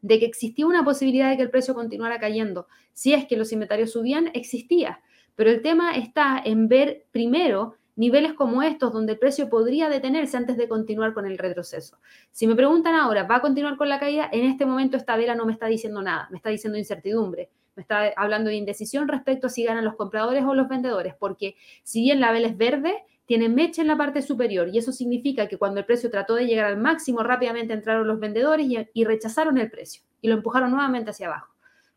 [0.00, 3.52] de que existía una posibilidad de que el precio continuara cayendo, si es que los
[3.52, 5.00] inventarios subían, existía.
[5.34, 10.36] Pero el tema está en ver primero niveles como estos, donde el precio podría detenerse
[10.36, 11.98] antes de continuar con el retroceso.
[12.30, 14.28] Si me preguntan ahora, ¿va a continuar con la caída?
[14.32, 17.82] En este momento esta vela no me está diciendo nada, me está diciendo incertidumbre, me
[17.82, 22.02] está hablando de indecisión respecto a si ganan los compradores o los vendedores, porque si
[22.02, 25.56] bien la vela es verde, tiene mecha en la parte superior y eso significa que
[25.56, 29.58] cuando el precio trató de llegar al máximo, rápidamente entraron los vendedores y, y rechazaron
[29.58, 31.51] el precio y lo empujaron nuevamente hacia abajo.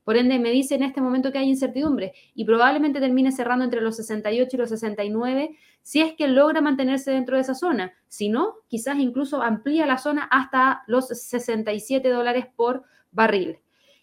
[0.05, 3.81] Por ende, me dice en este momento que hay incertidumbre y probablemente termine cerrando entre
[3.81, 7.91] los 68 y los 69 si es que logra mantenerse dentro de esa zona.
[8.07, 13.57] Si no, quizás incluso amplía la zona hasta los 67 dólares por barril.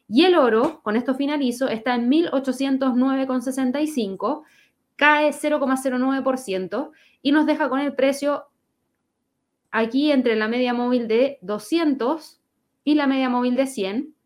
[0.09, 4.43] Y el oro, con esto finalizo, está en 1809,65,
[4.97, 6.91] cae 0,09%
[7.23, 8.47] y nos deja con el precio
[9.71, 12.41] aquí entre la media móvil de 200
[12.83, 14.17] y la media móvil de 100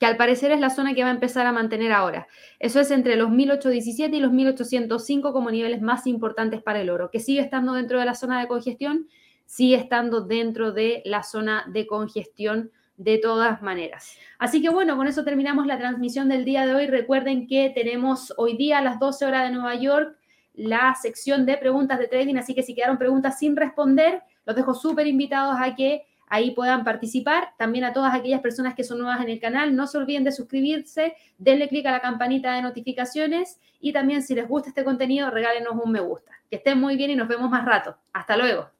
[0.00, 2.26] que al parecer es la zona que va a empezar a mantener ahora.
[2.58, 7.10] Eso es entre los 1817 y los 1805 como niveles más importantes para el oro,
[7.10, 9.08] que sigue estando dentro de la zona de congestión,
[9.44, 14.16] sigue estando dentro de la zona de congestión de todas maneras.
[14.38, 16.86] Así que bueno, con eso terminamos la transmisión del día de hoy.
[16.86, 20.16] Recuerden que tenemos hoy día a las 12 horas de Nueva York
[20.54, 24.72] la sección de preguntas de trading, así que si quedaron preguntas sin responder, los dejo
[24.72, 27.52] súper invitados a que ahí puedan participar.
[27.58, 30.32] También a todas aquellas personas que son nuevas en el canal, no se olviden de
[30.32, 35.30] suscribirse, denle clic a la campanita de notificaciones y también si les gusta este contenido,
[35.30, 36.32] regálenos un me gusta.
[36.48, 37.98] Que estén muy bien y nos vemos más rato.
[38.12, 38.79] Hasta luego.